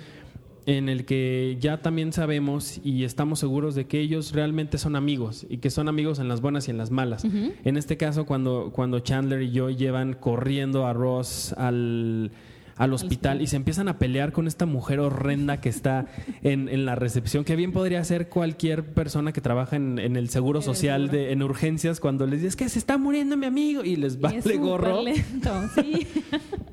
en 0.66 0.88
el 0.88 1.06
que 1.06 1.58
ya 1.60 1.82
también 1.82 2.14
sabemos 2.14 2.80
y 2.84 3.04
estamos 3.04 3.40
seguros 3.40 3.74
de 3.74 3.88
que 3.88 4.00
ellos 4.00 4.34
realmente 4.34 4.78
son 4.78 4.96
amigos 4.96 5.48
y 5.50 5.58
que 5.58 5.72
son 5.72 5.88
amigos 5.88 6.20
en 6.20 6.28
las 6.28 6.42
buenas 6.42 6.68
y 6.68 6.72
en 6.72 6.78
las 6.78 6.92
malas. 6.92 7.24
En 7.64 7.76
este 7.76 7.98
caso, 7.98 8.26
cuando, 8.26 8.72
cuando 8.72 9.00
Chandler 9.00 9.42
y 9.42 9.52
yo 9.52 9.72
llevan 9.72 10.14
corriendo 10.14 10.86
a 10.86 10.94
Ross 10.94 11.54
al, 11.58 12.32
al 12.80 12.94
hospital 12.94 13.42
y 13.42 13.48
se 13.48 13.58
empiezan 13.58 13.90
a 13.90 14.00
pelear 14.00 14.32
con 14.32 14.48
esta 14.48 14.66
mujer 14.66 15.02
horrenda 15.02 15.60
que 15.60 15.68
está 15.68 16.08
en, 16.42 16.70
en 16.70 16.86
la 16.86 16.96
recepción, 16.96 17.44
que 17.44 17.58
bien 17.58 17.74
podría 17.74 18.02
ser 18.06 18.30
cualquier 18.30 18.94
persona 18.94 19.34
que 19.34 19.42
trabaja 19.42 19.76
en, 19.76 20.00
en 20.00 20.16
el 20.16 20.30
seguro 20.30 20.60
el 20.60 20.66
social, 20.66 21.04
seguro. 21.10 21.18
de, 21.26 21.32
en 21.34 21.44
urgencias, 21.44 22.00
cuando 22.00 22.26
les 22.26 22.40
dices 22.40 22.56
que 22.56 22.70
se 22.70 22.80
está 22.80 22.98
muriendo 22.98 23.36
mi 23.36 23.46
amigo 23.46 23.84
y 23.84 23.98
les 23.98 24.16
Y 24.16 24.20
vale 24.20 24.42
súper 24.42 24.60
gorro. 24.60 25.02
lento, 25.02 25.52
sí. 25.76 26.08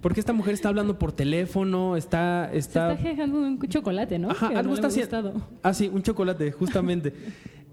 Porque 0.01 0.21
esta 0.21 0.33
mujer 0.33 0.55
está 0.55 0.69
hablando 0.69 0.97
por 0.97 1.11
teléfono, 1.11 1.97
está... 1.97 2.51
Se 2.53 2.59
está 2.59 2.93
está 2.93 3.03
quejando 3.03 3.41
de 3.41 3.47
un 3.49 3.61
chocolate, 3.69 4.19
¿no? 4.21 4.31
Ajá, 4.31 4.51
Que 4.51 4.57
algo 4.57 4.69
no 4.71 4.75
está 4.77 4.87
ha 4.87 4.91
haciendo. 4.91 5.43
Ah, 5.65 5.75
sí, 5.75 5.91
un 5.93 6.03
chocolate, 6.03 6.53
justamente. 6.53 7.13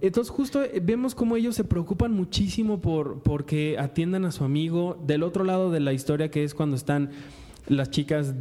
Entonces 0.01 0.31
justo 0.31 0.61
eh, 0.63 0.81
vemos 0.83 1.15
cómo 1.15 1.37
ellos 1.37 1.55
se 1.55 1.63
preocupan 1.63 2.11
muchísimo 2.13 2.81
por 2.81 3.21
porque 3.21 3.77
atiendan 3.79 4.25
a 4.25 4.31
su 4.31 4.43
amigo. 4.43 5.01
Del 5.05 5.23
otro 5.23 5.43
lado 5.45 5.71
de 5.71 5.79
la 5.79 5.93
historia 5.93 6.29
que 6.29 6.43
es 6.43 6.53
cuando 6.53 6.75
están 6.75 7.11
las 7.67 7.89
chicas 7.91 8.33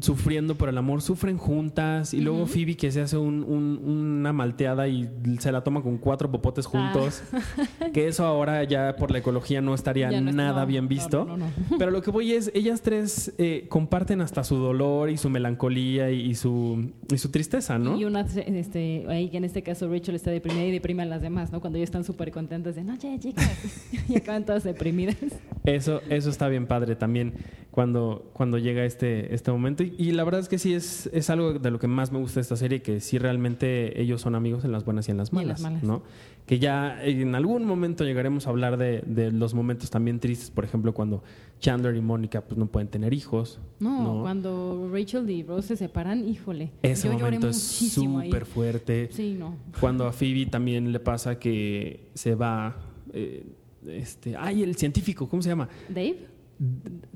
sufriendo 0.00 0.54
por 0.56 0.68
el 0.68 0.78
amor 0.78 1.02
sufren 1.02 1.36
juntas 1.36 2.14
y 2.14 2.20
luego 2.20 2.46
Phoebe 2.46 2.76
que 2.76 2.92
se 2.92 3.00
hace 3.00 3.16
un- 3.16 3.42
un- 3.42 3.80
una 3.84 4.32
malteada 4.32 4.86
y 4.86 5.08
se 5.40 5.50
la 5.50 5.62
toma 5.64 5.82
con 5.82 5.98
cuatro 5.98 6.30
popotes 6.30 6.66
juntos 6.66 7.22
que 7.92 8.06
eso 8.08 8.24
ahora 8.24 8.62
ya 8.64 8.94
por 8.96 9.10
la 9.10 9.18
ecología 9.18 9.60
no 9.60 9.74
estaría 9.74 10.08
Ah. 10.08 10.12
Ya 10.12 10.20
no 10.20 10.30
nada 10.32 10.64
bien 10.64 10.86
visto 10.86 11.24
no, 11.24 11.36
no, 11.36 11.46
no. 11.46 11.52
pero 11.78 11.90
lo 11.90 12.02
que 12.02 12.10
voy 12.12 12.32
es 12.32 12.52
ellas 12.54 12.82
tres 12.82 13.34
eh, 13.38 13.66
comparten 13.68 14.20
hasta 14.20 14.44
su 14.44 14.54
dolor 14.56 15.10
y 15.10 15.16
su 15.16 15.28
melancolía 15.28 16.10
y, 16.12 16.20
y 16.20 16.34
su 16.36 16.92
y 17.12 17.18
su 17.18 17.30
tristeza 17.30 17.78
no 17.78 17.98
Y 17.98 18.04
una, 18.04 18.20
este, 18.20 19.04
ahí 19.08 19.28
que 19.28 19.38
en 19.38 19.44
este 19.44 19.62
caso 19.62 19.88
Rachel 19.90 20.14
está 20.14 20.30
deprimida 20.30 20.64
y 20.64 20.70
deprime 20.70 21.02
a 21.02 21.06
las 21.06 21.20
demás, 21.22 21.50
¿no? 21.50 21.60
Cuando 21.60 21.78
ellos 21.78 21.88
están 21.88 22.04
súper 22.04 22.30
contentas 22.30 22.76
de, 22.76 22.84
no, 22.84 22.94
ya, 22.96 23.18
chicas, 23.18 23.50
y 24.08 24.16
acaban 24.16 24.44
todas 24.44 24.62
deprimidas. 24.64 25.16
Eso, 25.64 26.00
eso 26.08 26.30
está 26.30 26.48
bien 26.48 26.66
padre 26.66 26.94
también 26.96 27.34
cuando, 27.70 28.30
cuando 28.32 28.58
llega 28.68 28.84
este, 28.84 29.34
este 29.34 29.50
momento. 29.50 29.82
Y, 29.82 29.94
y 29.98 30.12
la 30.12 30.24
verdad 30.24 30.40
es 30.40 30.48
que 30.48 30.58
sí 30.58 30.74
es, 30.74 31.08
es 31.12 31.30
algo 31.30 31.54
de 31.54 31.70
lo 31.70 31.78
que 31.78 31.88
más 31.88 32.12
me 32.12 32.18
gusta 32.18 32.36
de 32.36 32.42
esta 32.42 32.56
serie, 32.56 32.82
que 32.82 33.00
sí 33.00 33.18
realmente 33.18 34.00
ellos 34.00 34.20
son 34.20 34.34
amigos 34.34 34.64
en 34.64 34.72
las 34.72 34.84
buenas 34.84 35.08
y 35.08 35.10
en 35.10 35.16
las 35.16 35.30
en 35.30 35.36
malas. 35.36 35.48
las 35.48 35.60
malas. 35.60 35.82
¿no? 35.82 36.02
Que 36.46 36.58
ya 36.58 37.02
en 37.04 37.34
algún 37.34 37.64
momento 37.64 38.04
llegaremos 38.04 38.46
a 38.46 38.50
hablar 38.50 38.76
de, 38.76 39.02
de 39.06 39.30
los 39.32 39.54
momentos 39.54 39.90
también 39.90 40.20
tristes, 40.20 40.50
por 40.50 40.64
ejemplo, 40.64 40.94
cuando 40.94 41.22
Chandler 41.60 41.96
y 41.96 42.00
Mónica 42.00 42.42
pues, 42.42 42.56
no 42.56 42.66
pueden 42.66 42.88
tener 42.88 43.12
hijos. 43.12 43.60
No, 43.80 44.02
¿no? 44.02 44.22
cuando 44.22 44.88
Rachel 44.92 45.28
y 45.28 45.42
Rose 45.42 45.68
se 45.68 45.76
separan, 45.76 46.28
híjole. 46.28 46.70
Ese 46.82 47.08
yo 47.08 47.18
momento 47.18 47.48
es 47.48 47.58
súper 47.60 48.46
fuerte. 48.46 49.08
Sí, 49.12 49.36
no. 49.38 49.56
Cuando 49.80 50.06
a 50.06 50.12
Phoebe 50.12 50.46
también 50.46 50.92
le 50.92 51.00
pasa 51.00 51.38
que 51.38 52.08
se 52.14 52.34
va... 52.34 52.76
eh, 53.12 53.44
este, 53.86 54.36
ay, 54.36 54.62
el 54.62 54.74
científico, 54.76 55.28
¿cómo 55.28 55.40
se 55.40 55.48
llama? 55.50 55.68
¿Dave? 55.88 56.26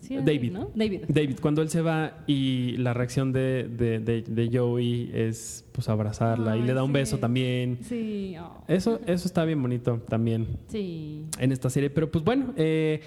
Sí, 0.01 0.17
David. 0.25 0.53
¿no? 0.53 0.71
David. 0.75 1.03
David, 1.09 1.37
cuando 1.41 1.63
él 1.63 1.69
se 1.69 1.83
va 1.83 2.19
y 2.27 2.77
la 2.77 2.95
reacción 2.95 3.33
de, 3.33 3.69
de, 3.69 3.99
de- 3.99 4.23
de 4.23 4.57
Joey 4.59 5.11
es 5.13 5.65
pues 5.73 5.89
abrazarla 5.89 6.57
y 6.57 6.63
le 6.63 6.75
da 6.75 6.83
un 6.85 6.91
sí. 6.91 6.95
beso 6.95 7.19
también. 7.19 7.79
Sí, 7.83 8.35
oh, 8.41 8.63
Eso, 8.69 9.01
eso 9.07 9.27
está 9.27 9.45
bien 9.45 9.61
bonito 9.61 10.01
también 10.09 10.47
sí. 10.69 11.25
en 11.39 11.51
esta 11.53 11.71
serie. 11.71 11.91
Pero 11.91 12.11
pues 12.11 12.25
bueno, 12.25 12.53
eh, 12.57 13.01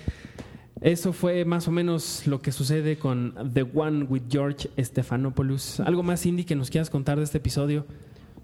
eso 0.82 1.14
fue 1.14 1.46
más 1.46 1.68
o 1.68 1.72
menos 1.72 2.28
lo 2.28 2.42
que 2.42 2.52
sucede 2.52 2.98
con 2.98 3.34
The 3.54 3.66
One 3.74 4.04
with 4.04 4.24
George 4.30 4.70
Stephanopoulos. 4.78 5.80
¿Algo 5.80 6.04
más, 6.04 6.22
Cindy, 6.22 6.44
que 6.44 6.56
nos 6.56 6.70
quieras 6.70 6.90
contar 6.90 7.18
de 7.18 7.24
este 7.24 7.38
episodio? 7.38 7.86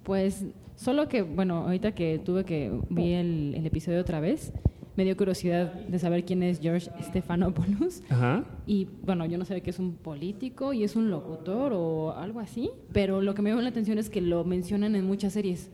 Pues 0.04 0.46
solo 0.78 1.08
que, 1.10 1.22
bueno, 1.24 1.58
ahorita 1.66 1.92
que 1.94 2.20
tuve 2.24 2.46
que 2.46 2.72
vi 2.90 3.12
el, 3.14 3.54
el 3.56 3.66
episodio 3.66 4.00
otra 4.00 4.20
vez, 4.22 4.54
me 5.02 5.06
dio 5.06 5.18
curiosidad 5.18 5.74
de 5.74 5.98
saber 5.98 6.24
quién 6.26 6.44
es 6.44 6.60
George 6.60 6.92
Stephanopoulos. 7.02 8.04
Ajá. 8.10 8.44
Y 8.68 8.88
bueno, 9.04 9.26
yo 9.26 9.40
no 9.40 9.46
sé 9.46 9.60
que 9.62 9.72
es 9.72 9.80
un 9.80 9.94
político 9.94 10.74
y 10.74 10.84
es 10.84 10.96
un 10.96 11.10
locutor 11.10 11.74
o 11.74 12.12
algo 12.16 12.40
así, 12.40 12.70
pero 12.94 13.20
lo 13.24 13.34
que 13.34 13.42
me 13.42 13.50
llamó 13.50 13.64
la 13.64 13.70
atención 13.70 13.98
es 13.98 14.12
que 14.12 14.22
lo 14.22 14.44
mencionan 14.44 14.96
en 14.96 15.04
muchas 15.06 15.34
series, 15.34 15.72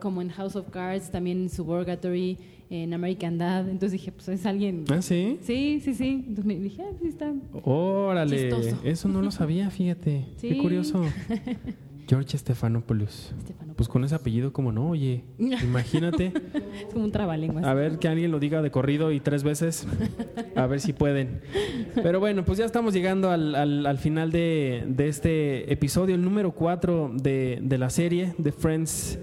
como 0.00 0.22
en 0.22 0.28
House 0.28 0.54
of 0.54 0.70
Cards, 0.70 1.10
también 1.10 1.38
en 1.42 1.48
Suburgatory, 1.48 2.38
en 2.70 2.94
American 2.94 3.36
Dad. 3.36 3.62
Entonces 3.68 3.90
dije, 3.92 4.12
pues 4.12 4.28
es 4.28 4.46
alguien. 4.46 4.84
Ah, 4.90 5.02
sí. 5.02 5.38
Sí, 5.42 5.80
sí, 5.82 5.94
sí. 5.94 6.22
Entonces 6.28 6.44
me 6.44 6.54
dije, 6.56 6.80
ah, 6.82 6.92
sí 7.02 7.08
está. 7.08 7.32
Órale. 7.64 8.36
Chistoso. 8.48 8.76
Eso 8.84 9.08
no 9.08 9.22
lo 9.22 9.32
sabía, 9.32 9.70
fíjate. 9.70 10.24
Qué 10.40 10.50
Sí. 10.54 10.58
curioso. 10.58 11.02
George 12.08 12.38
Stephanopoulos. 12.38 13.32
Stephanopoulos. 13.40 13.76
Pues 13.76 13.88
con 13.88 14.02
ese 14.04 14.14
apellido, 14.14 14.52
como 14.52 14.72
no, 14.72 14.88
oye. 14.90 15.24
Imagínate. 15.38 16.32
Es 16.80 16.92
como 16.92 17.04
un 17.04 17.12
trabalenguas. 17.12 17.64
A 17.64 17.74
ver 17.74 17.98
que 17.98 18.08
alguien 18.08 18.30
lo 18.30 18.40
diga 18.40 18.62
de 18.62 18.70
corrido 18.70 19.12
y 19.12 19.20
tres 19.20 19.42
veces. 19.44 19.86
A 20.56 20.66
ver 20.66 20.80
si 20.80 20.92
pueden. 20.92 21.40
Pero 21.94 22.18
bueno, 22.20 22.44
pues 22.44 22.58
ya 22.58 22.64
estamos 22.64 22.94
llegando 22.94 23.30
al, 23.30 23.54
al- 23.54 23.86
al 23.86 23.98
final 23.98 24.32
de, 24.32 24.84
de 24.88 25.08
este 25.08 25.72
episodio, 25.72 26.14
el 26.14 26.22
número 26.22 26.52
4 26.52 27.12
de, 27.14 27.58
de 27.62 27.78
la 27.78 27.90
serie 27.90 28.34
de 28.38 28.52
Friends 28.52 29.18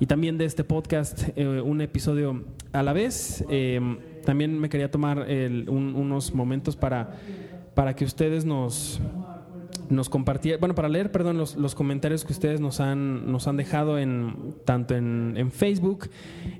y 0.00 0.06
también 0.06 0.38
de 0.38 0.44
este 0.44 0.62
podcast, 0.64 1.28
eh, 1.36 1.60
un 1.60 1.80
episodio 1.80 2.44
a 2.72 2.82
la 2.82 2.92
vez. 2.92 3.44
Eh, 3.50 3.80
también 4.24 4.58
me 4.58 4.68
quería 4.68 4.90
tomar 4.90 5.28
el- 5.28 5.68
un- 5.68 5.94
unos 5.94 6.32
momentos 6.34 6.76
para, 6.76 7.14
para 7.74 7.94
que 7.96 8.04
ustedes 8.04 8.44
nos, 8.44 9.00
nos 9.90 10.08
compartieran, 10.08 10.60
bueno, 10.60 10.74
para 10.74 10.88
leer, 10.88 11.10
perdón, 11.12 11.38
los, 11.38 11.56
los 11.56 11.74
comentarios 11.74 12.24
que 12.24 12.32
ustedes 12.32 12.60
nos 12.60 12.80
han, 12.80 13.30
nos 13.30 13.48
han 13.48 13.56
dejado 13.56 13.98
en 13.98 14.54
tanto 14.64 14.94
en, 14.94 15.34
en 15.36 15.50
Facebook, 15.50 16.08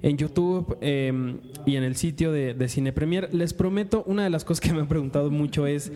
en 0.02 0.16
YouTube 0.16 0.76
eh, 0.80 1.36
y 1.66 1.76
en 1.76 1.82
el 1.84 1.94
sitio 1.96 2.32
de, 2.32 2.54
de 2.54 2.68
Cine 2.68 2.92
Premier. 2.92 3.28
Les 3.32 3.52
prometo, 3.54 4.02
una 4.06 4.24
de 4.24 4.30
las 4.30 4.44
cosas 4.44 4.60
que 4.60 4.72
me 4.72 4.80
han 4.80 4.88
preguntado 4.88 5.30
mucho 5.30 5.66
es 5.66 5.92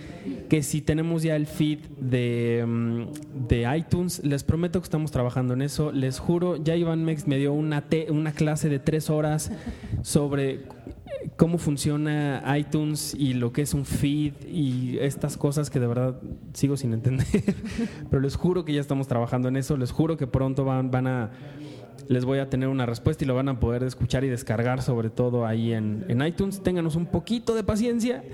que 0.48 0.62
si 0.62 0.80
tenemos 0.82 1.22
ya 1.22 1.36
el 1.36 1.46
feed 1.46 1.78
de, 1.98 2.64
mm, 2.66 3.48
de 3.48 3.76
iTunes, 3.78 4.22
les 4.24 4.44
prometo 4.44 4.80
que 4.80 4.84
estamos 4.84 5.10
trabajando 5.10 5.54
en 5.54 5.62
eso. 5.62 5.92
Les 5.92 6.18
juro, 6.18 6.56
ya 6.56 6.76
Iván 6.76 7.04
Mex 7.04 7.26
me 7.26 7.36
dio 7.38 7.52
una, 7.52 7.82
te- 7.82 8.10
una 8.10 8.32
clase 8.32 8.68
de 8.68 8.78
tres 8.78 9.08
horas 9.10 9.50
sobre 10.02 10.60
cómo 11.36 11.58
funciona 11.58 12.42
iTunes 12.58 13.14
y 13.18 13.34
lo 13.34 13.52
que 13.52 13.62
es 13.62 13.74
un 13.74 13.84
feed 13.84 14.32
y 14.48 14.98
estas 14.98 15.36
cosas 15.36 15.70
que 15.70 15.80
de 15.80 15.86
verdad 15.86 16.20
sigo 16.52 16.76
sin 16.76 16.92
entender. 16.92 17.26
Pero 18.10 18.20
les 18.22 18.36
juro 18.36 18.64
que 18.64 18.72
ya 18.72 18.80
estamos 18.80 19.08
trabajando 19.08 19.48
en 19.48 19.56
eso. 19.56 19.76
Les 19.76 19.90
juro 19.92 20.16
que 20.16 20.26
pronto 20.26 20.64
van, 20.64 20.90
van 20.90 21.06
a 21.06 21.30
les 22.08 22.24
voy 22.24 22.40
a 22.40 22.50
tener 22.50 22.68
una 22.68 22.84
respuesta 22.84 23.24
y 23.24 23.26
lo 23.28 23.34
van 23.34 23.48
a 23.48 23.60
poder 23.60 23.84
escuchar 23.84 24.24
y 24.24 24.28
descargar 24.28 24.82
sobre 24.82 25.08
todo 25.08 25.46
ahí 25.46 25.72
en, 25.72 26.04
en 26.08 26.20
iTunes. 26.26 26.62
Ténganos 26.62 26.96
un 26.96 27.06
poquito 27.06 27.54
de 27.54 27.62
paciencia 27.64 28.24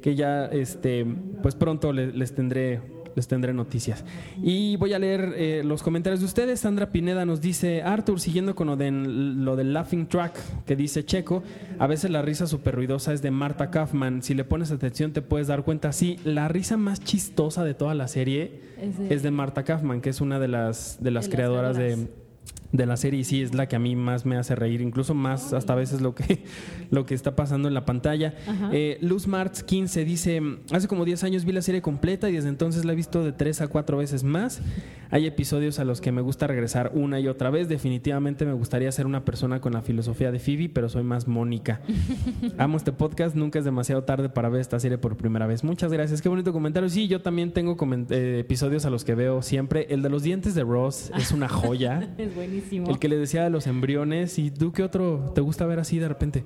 que 0.00 0.16
ya 0.16 0.46
este 0.46 1.06
pues 1.42 1.54
pronto 1.54 1.92
le- 1.92 2.12
les 2.12 2.34
tendré 2.34 2.80
les 3.16 3.28
tendré 3.28 3.52
noticias. 3.52 4.04
Y 4.42 4.76
voy 4.76 4.92
a 4.92 4.98
leer 4.98 5.34
eh, 5.36 5.62
los 5.64 5.82
comentarios 5.82 6.20
de 6.20 6.26
ustedes. 6.26 6.60
Sandra 6.60 6.90
Pineda 6.90 7.24
nos 7.24 7.40
dice, 7.40 7.82
Arthur, 7.82 8.20
siguiendo 8.20 8.54
con 8.54 8.66
lo, 8.68 8.76
de, 8.76 8.90
lo 8.90 9.56
del 9.56 9.72
laughing 9.72 10.06
track 10.06 10.34
que 10.66 10.76
dice 10.76 11.04
Checo, 11.04 11.42
a 11.78 11.86
veces 11.86 12.10
la 12.10 12.22
risa 12.22 12.46
súper 12.46 12.74
ruidosa 12.74 13.12
es 13.12 13.22
de 13.22 13.30
Marta 13.30 13.70
Kaufman. 13.70 14.22
Si 14.22 14.34
le 14.34 14.44
pones 14.44 14.70
atención 14.70 15.12
te 15.12 15.22
puedes 15.22 15.46
dar 15.48 15.62
cuenta. 15.64 15.92
Sí, 15.92 16.18
la 16.24 16.48
risa 16.48 16.76
más 16.76 17.00
chistosa 17.00 17.64
de 17.64 17.74
toda 17.74 17.94
la 17.94 18.08
serie 18.08 18.60
Es 18.80 18.98
de- 18.98 19.14
es 19.14 19.22
de 19.22 19.30
Marta 19.30 19.64
Kaufman, 19.64 20.00
que 20.00 20.10
es 20.10 20.20
una 20.20 20.38
de 20.38 20.48
las, 20.48 20.98
de 21.00 21.10
las 21.10 21.24
De 21.24 21.28
las 21.28 21.28
creadoras 21.28 21.76
de. 21.76 22.08
De 22.72 22.86
la 22.86 22.96
serie 22.96 23.20
y 23.20 23.24
sí 23.24 23.42
es 23.42 23.54
la 23.54 23.68
que 23.68 23.76
a 23.76 23.78
mí 23.78 23.94
más 23.94 24.24
me 24.24 24.36
hace 24.36 24.54
reír, 24.54 24.80
incluso 24.80 25.14
más 25.14 25.52
hasta 25.52 25.74
a 25.74 25.76
veces 25.76 26.00
lo 26.00 26.14
que, 26.14 26.44
lo 26.90 27.04
que 27.04 27.14
está 27.14 27.36
pasando 27.36 27.68
en 27.68 27.74
la 27.74 27.84
pantalla. 27.84 28.34
Eh, 28.72 28.98
Luz 29.00 29.26
Martz 29.26 29.62
15 29.62 30.04
dice, 30.04 30.42
hace 30.72 30.88
como 30.88 31.04
10 31.04 31.24
años 31.24 31.44
vi 31.44 31.52
la 31.52 31.62
serie 31.62 31.82
completa 31.82 32.30
y 32.30 32.32
desde 32.32 32.48
entonces 32.48 32.84
la 32.84 32.92
he 32.92 32.96
visto 32.96 33.22
de 33.22 33.32
3 33.32 33.60
a 33.60 33.68
4 33.68 33.96
veces 33.96 34.24
más. 34.24 34.62
Hay 35.10 35.26
episodios 35.26 35.78
a 35.78 35.84
los 35.84 36.00
que 36.00 36.10
me 36.10 36.22
gusta 36.22 36.46
regresar 36.46 36.92
una 36.94 37.20
y 37.20 37.28
otra 37.28 37.50
vez. 37.50 37.68
Definitivamente 37.68 38.46
me 38.46 38.54
gustaría 38.54 38.90
ser 38.90 39.04
una 39.04 39.26
persona 39.26 39.60
con 39.60 39.74
la 39.74 39.82
filosofía 39.82 40.32
de 40.32 40.38
Phoebe, 40.38 40.70
pero 40.70 40.88
soy 40.88 41.02
más 41.02 41.28
Mónica. 41.28 41.82
Amo 42.56 42.78
este 42.78 42.92
podcast, 42.92 43.36
nunca 43.36 43.58
es 43.58 43.66
demasiado 43.66 44.04
tarde 44.04 44.30
para 44.30 44.48
ver 44.48 44.62
esta 44.62 44.80
serie 44.80 44.96
por 44.96 45.18
primera 45.18 45.46
vez. 45.46 45.64
Muchas 45.64 45.92
gracias, 45.92 46.22
qué 46.22 46.30
bonito 46.30 46.54
comentario. 46.54 46.88
Sí, 46.88 47.08
yo 47.08 47.20
también 47.20 47.52
tengo 47.52 47.76
eh, 48.08 48.38
episodios 48.40 48.86
a 48.86 48.90
los 48.90 49.04
que 49.04 49.14
veo 49.14 49.42
siempre. 49.42 49.86
El 49.90 50.00
de 50.00 50.08
los 50.08 50.22
dientes 50.22 50.54
de 50.54 50.62
Ross 50.62 51.12
es 51.14 51.30
una 51.32 51.48
joya. 51.48 52.08
Es 52.22 52.34
buenísimo. 52.34 52.61
El 52.70 52.98
que 52.98 53.08
le 53.08 53.16
decía 53.16 53.44
de 53.44 53.50
los 53.50 53.66
embriones. 53.66 54.38
¿Y 54.38 54.50
tú 54.50 54.72
qué 54.72 54.82
otro 54.82 55.32
te 55.34 55.40
gusta 55.40 55.66
ver 55.66 55.78
así 55.78 55.98
de 55.98 56.08
repente? 56.08 56.44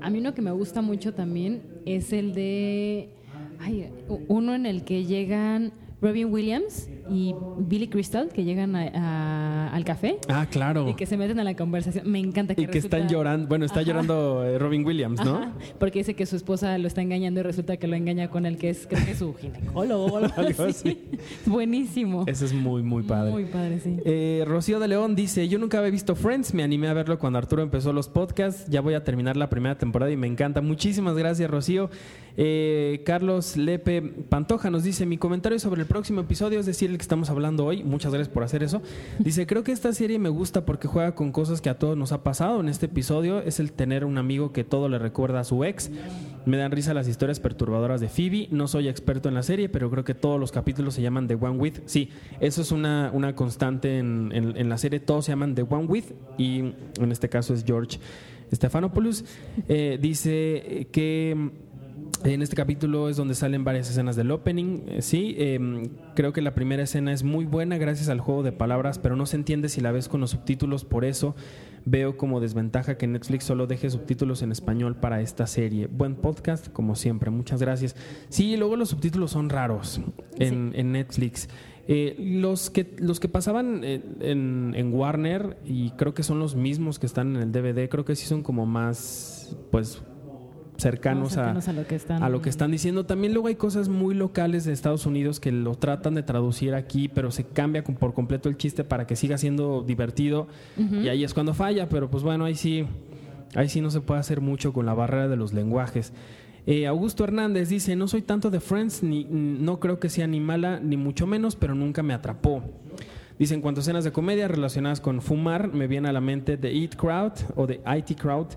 A 0.00 0.10
mí 0.10 0.18
uno 0.18 0.34
que 0.34 0.42
me 0.42 0.50
gusta 0.50 0.82
mucho 0.82 1.14
también 1.14 1.62
es 1.84 2.12
el 2.12 2.34
de. 2.34 3.10
Ay, 3.58 3.90
uno 4.28 4.54
en 4.54 4.66
el 4.66 4.84
que 4.84 5.04
llegan 5.04 5.72
Robin 6.00 6.32
Williams 6.32 6.88
y 7.10 7.34
Billy 7.58 7.88
Crystal, 7.88 8.28
que 8.28 8.44
llegan 8.44 8.76
a- 8.76 8.88
a- 8.94 9.68
al 9.74 9.84
café 9.84 10.18
Ah, 10.28 10.46
claro. 10.50 10.88
y 10.88 10.94
que 10.94 11.06
se 11.06 11.16
meten 11.16 11.40
a 11.40 11.44
la 11.44 11.56
conversación. 11.56 12.08
Me 12.08 12.18
encanta 12.20 12.54
que 12.54 12.62
Y 12.62 12.66
que 12.68 12.78
están 12.78 13.08
llorando. 13.08 13.48
Bueno, 13.48 13.64
está 13.64 13.80
Ajá. 13.80 13.88
llorando 13.88 14.44
eh, 14.44 14.58
Robin 14.58 14.84
Williams, 14.84 15.24
¿no? 15.24 15.36
Ajá, 15.38 15.52
porque 15.80 15.98
dice 16.00 16.14
que 16.14 16.24
su 16.26 16.36
esposa 16.36 16.78
lo 16.78 16.86
está 16.86 17.02
engañando 17.02 17.40
y 17.40 17.42
resulta 17.42 17.76
que 17.78 17.88
lo 17.88 17.96
engaña 17.96 18.28
con 18.28 18.46
el 18.46 18.58
que 18.58 18.70
es, 18.70 18.86
creo 18.86 19.04
que 19.04 19.10
es 19.12 19.18
su 19.18 19.34
ginecólogo 19.40 20.04
o 20.06 20.16
algo, 20.18 20.32
así. 20.68 20.98
buenísimo. 21.46 22.24
Ese 22.26 22.44
es 22.44 22.52
muy, 22.52 22.82
muy 22.82 23.02
padre. 23.02 23.32
Muy 23.32 23.44
padre, 23.46 23.80
sí. 23.80 23.96
Eh, 24.04 24.44
Rocío 24.46 24.78
de 24.80 24.88
León 24.88 25.16
dice, 25.16 25.48
yo 25.48 25.58
nunca 25.58 25.78
había 25.78 25.90
visto 25.90 26.14
Friends, 26.14 26.54
me 26.54 26.62
animé 26.62 26.88
a 26.88 26.92
verlo 26.94 27.18
cuando 27.18 27.38
Arturo 27.38 27.62
empezó 27.62 27.92
los 27.92 28.08
podcasts, 28.08 28.66
ya 28.70 28.80
voy 28.80 28.94
a 28.94 29.02
terminar 29.02 29.36
la 29.36 29.48
primera 29.50 29.76
temporada 29.78 30.12
y 30.12 30.16
me 30.16 30.26
encanta. 30.26 30.60
Muchísimas 30.60 31.16
gracias, 31.16 31.50
Rocío. 31.50 31.90
Eh, 32.36 33.02
Carlos 33.04 33.56
Lepe 33.56 34.02
Pantoja 34.02 34.70
nos 34.70 34.84
dice, 34.84 35.06
mi 35.06 35.18
comentario 35.18 35.58
sobre 35.58 35.82
el 35.82 35.86
próximo 35.86 36.20
episodio, 36.20 36.60
es 36.60 36.66
decir, 36.66 36.90
el 36.90 36.96
que 36.96 37.02
estamos 37.02 37.30
hablando 37.30 37.64
hoy, 37.64 37.82
muchas 37.82 38.12
gracias 38.12 38.32
por 38.32 38.42
hacer 38.42 38.62
eso. 38.62 38.82
Dice, 39.18 39.46
creo 39.46 39.64
que 39.64 39.72
esta 39.72 39.92
serie 39.92 40.18
me 40.18 40.28
gusta 40.28 40.64
porque 40.64 40.88
juega 40.88 41.14
con 41.14 41.32
cosas 41.32 41.60
que 41.60 41.70
a 41.70 41.78
todos 41.78 41.96
nos 41.96 42.12
ha 42.12 42.22
pasado. 42.22 42.60
En 42.60 42.68
este 42.68 42.86
episodio 42.86 43.40
es 43.40 43.60
el 43.60 43.72
tener 43.72 44.04
un 44.04 44.18
amigo 44.18 44.52
que 44.52 44.64
todo 44.64 44.88
le 44.88 44.98
recuerda 44.98 45.40
a 45.40 45.44
su 45.44 45.64
ex. 45.64 45.90
Me 46.46 46.56
dan 46.56 46.72
risa 46.72 46.94
las 46.94 47.08
historias 47.08 47.40
perturbadoras 47.40 48.00
de 48.00 48.08
Phoebe. 48.08 48.48
No 48.50 48.68
soy 48.68 48.88
experto 48.88 49.28
en 49.28 49.34
la 49.34 49.42
serie, 49.42 49.68
pero 49.68 49.90
creo 49.90 50.04
que 50.04 50.14
todos 50.14 50.38
los 50.38 50.52
capítulos 50.52 50.94
se 50.94 51.02
llaman 51.02 51.28
The 51.28 51.34
One 51.34 51.58
With. 51.58 51.74
Sí, 51.86 52.10
eso 52.40 52.62
es 52.62 52.72
una, 52.72 53.10
una 53.12 53.34
constante 53.34 53.98
en, 53.98 54.30
en, 54.32 54.68
la 54.68 54.78
serie. 54.78 55.00
Todos 55.00 55.26
se 55.26 55.32
llaman 55.32 55.54
The 55.54 55.62
One 55.68 55.86
With 55.86 56.04
y 56.38 56.58
en 56.58 57.12
este 57.12 57.28
caso 57.28 57.54
es 57.54 57.64
George 57.64 57.98
Stephanopoulos. 58.52 59.24
Eh, 59.68 59.98
dice 60.00 60.88
que 60.92 61.50
en 62.24 62.42
este 62.42 62.56
capítulo 62.56 63.08
es 63.08 63.16
donde 63.16 63.34
salen 63.34 63.64
varias 63.64 63.90
escenas 63.90 64.16
del 64.16 64.30
opening. 64.30 64.82
Eh, 64.88 65.02
sí, 65.02 65.34
em, 65.38 65.88
creo 66.14 66.32
que 66.32 66.42
la 66.42 66.54
primera 66.54 66.82
escena 66.82 67.12
es 67.12 67.22
muy 67.22 67.44
buena 67.44 67.78
gracias 67.78 68.08
al 68.08 68.20
juego 68.20 68.42
de 68.42 68.52
palabras, 68.52 68.98
pero 68.98 69.16
no 69.16 69.26
se 69.26 69.36
entiende 69.36 69.68
si 69.68 69.80
la 69.80 69.92
ves 69.92 70.08
con 70.08 70.20
los 70.20 70.30
subtítulos. 70.30 70.84
Por 70.84 71.04
eso 71.04 71.34
veo 71.84 72.16
como 72.16 72.40
desventaja 72.40 72.96
que 72.96 73.06
Netflix 73.06 73.44
solo 73.44 73.66
deje 73.66 73.90
subtítulos 73.90 74.42
en 74.42 74.52
español 74.52 74.96
para 74.96 75.20
esta 75.20 75.46
serie. 75.46 75.86
Buen 75.86 76.16
podcast, 76.16 76.68
como 76.68 76.96
siempre. 76.96 77.30
Muchas 77.30 77.60
gracias. 77.60 77.94
Sí, 78.28 78.56
luego 78.56 78.76
los 78.76 78.90
subtítulos 78.90 79.30
son 79.30 79.48
raros 79.48 80.00
en, 80.38 80.92
Netflix. 80.92 81.48
Eh, 81.86 82.16
los, 82.18 82.68
que, 82.68 82.94
los 82.98 83.18
que 83.18 83.28
pasaban 83.28 83.82
en, 83.82 84.74
en, 84.74 84.92
Warner, 84.92 85.56
y 85.64 85.90
creo 85.92 86.12
que 86.12 86.22
son 86.22 86.38
los 86.38 86.54
mismos 86.54 86.98
que 86.98 87.06
están 87.06 87.34
en 87.36 87.42
el 87.42 87.52
DVD, 87.52 87.88
creo 87.88 88.04
que 88.04 88.14
sí 88.14 88.26
son 88.26 88.42
como 88.42 88.66
más, 88.66 89.56
pues 89.70 90.02
cercanos, 90.78 91.36
a, 91.36 91.52
lo 91.72 91.86
que 91.86 91.96
están... 91.96 92.22
a 92.22 92.28
lo 92.28 92.40
que 92.40 92.48
están 92.48 92.70
diciendo. 92.70 93.04
También 93.04 93.34
luego 93.34 93.48
hay 93.48 93.56
cosas 93.56 93.88
muy 93.88 94.14
locales 94.14 94.64
de 94.64 94.72
Estados 94.72 95.04
Unidos 95.06 95.40
que 95.40 95.52
lo 95.52 95.74
tratan 95.74 96.14
de 96.14 96.22
traducir 96.22 96.74
aquí, 96.74 97.08
pero 97.08 97.30
se 97.30 97.44
cambia 97.44 97.82
por 97.84 98.14
completo 98.14 98.48
el 98.48 98.56
chiste 98.56 98.84
para 98.84 99.06
que 99.06 99.16
siga 99.16 99.36
siendo 99.38 99.82
divertido 99.82 100.46
y 100.76 101.08
ahí 101.08 101.24
es 101.24 101.34
cuando 101.34 101.52
falla, 101.52 101.88
pero 101.88 102.08
pues 102.08 102.22
bueno, 102.22 102.44
ahí 102.44 102.54
sí, 102.54 102.86
ahí 103.54 103.68
sí 103.68 103.80
no 103.80 103.90
se 103.90 104.00
puede 104.00 104.20
hacer 104.20 104.40
mucho 104.40 104.72
con 104.72 104.86
la 104.86 104.94
barrera 104.94 105.28
de 105.28 105.36
los 105.36 105.52
lenguajes. 105.52 106.12
Eh, 106.66 106.86
Augusto 106.86 107.24
Hernández 107.24 107.70
dice, 107.70 107.96
no 107.96 108.08
soy 108.08 108.22
tanto 108.22 108.50
de 108.50 108.60
Friends, 108.60 109.02
ni, 109.02 109.24
no 109.24 109.80
creo 109.80 109.98
que 109.98 110.08
sea 110.08 110.26
ni 110.26 110.38
mala, 110.38 110.80
ni 110.80 110.96
mucho 110.96 111.26
menos, 111.26 111.56
pero 111.56 111.74
nunca 111.74 112.02
me 112.02 112.14
atrapó. 112.14 112.62
Dice, 113.38 113.54
en 113.54 113.60
cuanto 113.60 113.80
a 113.80 113.82
escenas 113.82 114.04
de 114.04 114.10
comedia 114.10 114.48
relacionadas 114.48 115.00
con 115.00 115.22
fumar, 115.22 115.72
me 115.72 115.86
viene 115.86 116.08
a 116.08 116.12
la 116.12 116.20
mente 116.20 116.56
The 116.56 116.76
Eat 116.76 116.96
Crowd 116.96 117.32
o 117.54 117.66
The 117.66 117.80
IT 117.96 118.18
Crowd 118.20 118.48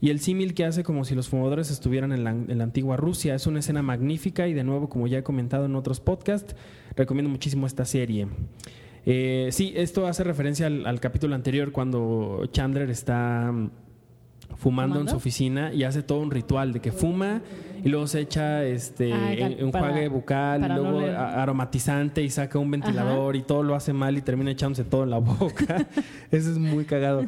y 0.00 0.10
el 0.10 0.20
símil 0.20 0.54
que 0.54 0.64
hace 0.64 0.84
como 0.84 1.04
si 1.04 1.16
los 1.16 1.28
fumadores 1.28 1.70
estuvieran 1.70 2.12
en 2.12 2.22
la, 2.22 2.62
antigua 2.62 2.96
Rusia. 2.96 3.34
Es 3.34 3.48
una 3.48 3.58
escena 3.58 3.82
magnífica 3.82 4.46
y 4.46 4.54
de 4.54 4.62
nuevo, 4.62 4.88
como 4.88 5.08
ya 5.08 5.18
he 5.18 5.22
comentado 5.24 5.64
en 5.64 5.74
otros 5.74 5.98
podcasts, 5.98 6.54
recomiendo 6.94 7.28
muchísimo 7.28 7.66
esta 7.66 7.84
serie. 7.84 8.28
Eh, 9.06 9.48
sí, 9.50 9.72
esto 9.74 10.06
hace 10.06 10.22
referencia 10.22 10.66
al, 10.66 11.00
capítulo 11.00 11.34
anterior 11.34 11.72
cuando 11.72 12.46
Chandler 12.52 12.90
está 12.90 13.52
fumando, 14.58 15.00
en 15.00 15.08
su 15.08 15.16
oficina 15.16 15.72
y 15.72 15.84
hace 15.84 16.02
todo 16.02 16.20
un 16.20 16.30
ritual 16.30 16.72
de 16.72 16.80
que 16.80 16.92
fuma 16.92 17.40
y 17.82 17.88
luego 17.88 18.06
se 18.06 18.20
echa 18.20 18.64
este 18.64 19.12
ah, 19.12 19.50
un 19.60 19.70
juegue 19.70 20.08
bucal 20.08 20.64
y 20.64 20.68
luego 20.68 21.00
aromatizante 21.00 22.22
y 22.22 22.30
saca 22.30 22.58
un 22.58 22.70
ventilador 22.70 23.36
y 23.36 23.42
todo 23.42 23.62
lo 23.62 23.74
hace 23.74 23.92
mal 23.92 24.18
y 24.18 24.22
termina 24.22 24.50
echándose 24.50 24.84
todo 24.84 25.04
en 25.04 25.10
la 25.10 25.18
boca. 25.18 25.86
Eso 26.30 26.50
es 26.50 26.58
muy 26.58 26.84
cagado. 26.84 27.24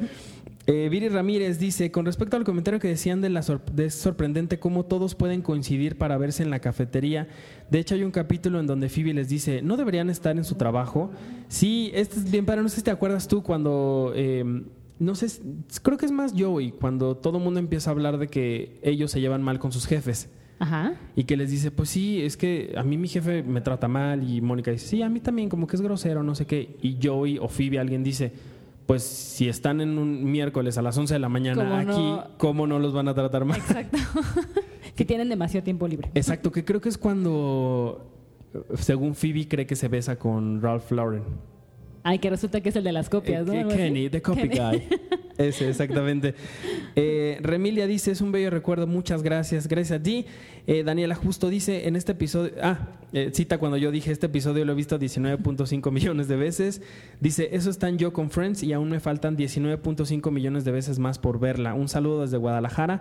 Eh, 0.66 0.88
Viri 0.88 1.08
Ramírez 1.08 1.58
dice, 1.58 1.90
con 1.90 2.04
respecto 2.04 2.36
al 2.36 2.44
comentario 2.44 2.78
que 2.78 2.86
decían 2.86 3.20
de 3.20 3.30
la 3.30 3.40
es 3.78 3.94
sorprendente 3.94 4.58
cómo 4.58 4.84
todos 4.84 5.14
pueden 5.14 5.42
coincidir 5.42 5.96
para 5.96 6.16
verse 6.18 6.42
en 6.42 6.50
la 6.50 6.60
cafetería. 6.60 7.28
De 7.70 7.78
hecho, 7.78 7.94
hay 7.94 8.04
un 8.04 8.10
capítulo 8.10 8.60
en 8.60 8.66
donde 8.66 8.88
Phoebe 8.88 9.14
les 9.14 9.28
dice, 9.28 9.62
¿no 9.62 9.76
deberían 9.76 10.10
estar 10.10 10.36
en 10.36 10.44
su 10.44 10.56
trabajo? 10.56 11.10
Sí, 11.48 11.90
este 11.94 12.20
es 12.20 12.30
bien 12.30 12.44
para, 12.44 12.62
no 12.62 12.68
sé 12.68 12.76
si 12.76 12.82
te 12.82 12.90
acuerdas 12.90 13.26
tú 13.26 13.42
cuando, 13.42 14.12
em, 14.14 14.64
no 15.00 15.14
sé, 15.14 15.28
creo 15.82 15.96
que 15.96 16.04
es 16.04 16.12
más 16.12 16.34
Joey, 16.38 16.72
cuando 16.72 17.16
todo 17.16 17.38
el 17.38 17.44
mundo 17.44 17.58
empieza 17.58 17.90
a 17.90 17.92
hablar 17.94 18.18
de 18.18 18.28
que 18.28 18.78
ellos 18.82 19.10
se 19.10 19.20
llevan 19.20 19.42
mal 19.42 19.58
con 19.58 19.72
sus 19.72 19.86
jefes. 19.86 20.28
Ajá. 20.58 20.92
Y 21.16 21.24
que 21.24 21.38
les 21.38 21.50
dice, 21.50 21.70
pues 21.70 21.88
sí, 21.88 22.20
es 22.20 22.36
que 22.36 22.74
a 22.76 22.82
mí 22.82 22.98
mi 22.98 23.08
jefe 23.08 23.42
me 23.42 23.62
trata 23.62 23.88
mal 23.88 24.28
y 24.28 24.42
Mónica 24.42 24.70
dice, 24.70 24.86
sí, 24.86 25.02
a 25.02 25.08
mí 25.08 25.18
también, 25.20 25.48
como 25.48 25.66
que 25.66 25.76
es 25.76 25.80
grosero, 25.80 26.22
no 26.22 26.34
sé 26.34 26.46
qué. 26.46 26.76
Y 26.82 26.98
Joey 27.02 27.38
o 27.38 27.48
Phoebe, 27.48 27.78
alguien 27.78 28.04
dice, 28.04 28.30
pues 28.84 29.02
si 29.02 29.48
están 29.48 29.80
en 29.80 29.98
un 29.98 30.30
miércoles 30.30 30.76
a 30.76 30.82
las 30.82 30.98
11 30.98 31.14
de 31.14 31.20
la 31.20 31.30
mañana 31.30 31.78
aquí, 31.80 32.32
¿cómo 32.36 32.66
no 32.66 32.78
los 32.78 32.92
van 32.92 33.08
a 33.08 33.14
tratar 33.14 33.46
mal? 33.46 33.56
Exacto. 33.56 33.96
que 34.94 35.06
tienen 35.06 35.30
demasiado 35.30 35.64
tiempo 35.64 35.88
libre. 35.88 36.10
Exacto, 36.14 36.52
que 36.52 36.62
creo 36.62 36.82
que 36.82 36.90
es 36.90 36.98
cuando, 36.98 38.12
según 38.74 39.14
Phoebe, 39.14 39.48
cree 39.48 39.66
que 39.66 39.76
se 39.76 39.88
besa 39.88 40.16
con 40.16 40.60
Ralph 40.60 40.92
Lauren. 40.92 41.22
Ay, 42.02 42.18
que 42.18 42.30
resulta 42.30 42.60
que 42.60 42.70
es 42.70 42.76
el 42.76 42.84
de 42.84 42.92
las 42.92 43.10
copias, 43.10 43.46
¿no? 43.46 43.68
Kenny, 43.68 44.08
the 44.08 44.22
copy 44.22 44.48
guy. 44.48 44.82
Ese, 45.38 45.68
exactamente. 45.70 46.34
Eh, 46.96 47.38
Remilia 47.40 47.86
dice, 47.86 48.10
es 48.10 48.20
un 48.20 48.30
bello 48.30 48.50
recuerdo, 48.50 48.86
muchas 48.86 49.22
gracias. 49.22 49.68
Gracias 49.68 50.00
a 50.00 50.02
ti. 50.02 50.26
Eh, 50.66 50.82
Daniela 50.82 51.14
Justo 51.14 51.48
dice, 51.48 51.88
en 51.88 51.96
este 51.96 52.12
episodio, 52.12 52.52
ah, 52.62 52.88
eh, 53.12 53.30
cita 53.32 53.56
cuando 53.58 53.78
yo 53.78 53.90
dije, 53.90 54.12
este 54.12 54.26
episodio 54.26 54.64
lo 54.66 54.72
he 54.72 54.74
visto 54.74 54.98
19.5 54.98 55.90
millones 55.90 56.28
de 56.28 56.36
veces. 56.36 56.82
Dice, 57.20 57.48
eso 57.52 57.70
está 57.70 57.88
en 57.88 57.96
Yo 57.96 58.12
con 58.12 58.30
Friends 58.30 58.62
y 58.62 58.74
aún 58.74 58.90
me 58.90 59.00
faltan 59.00 59.36
19.5 59.36 60.30
millones 60.30 60.64
de 60.64 60.72
veces 60.72 60.98
más 60.98 61.18
por 61.18 61.40
verla. 61.40 61.72
Un 61.72 61.88
saludo 61.88 62.22
desde 62.22 62.36
Guadalajara. 62.36 63.00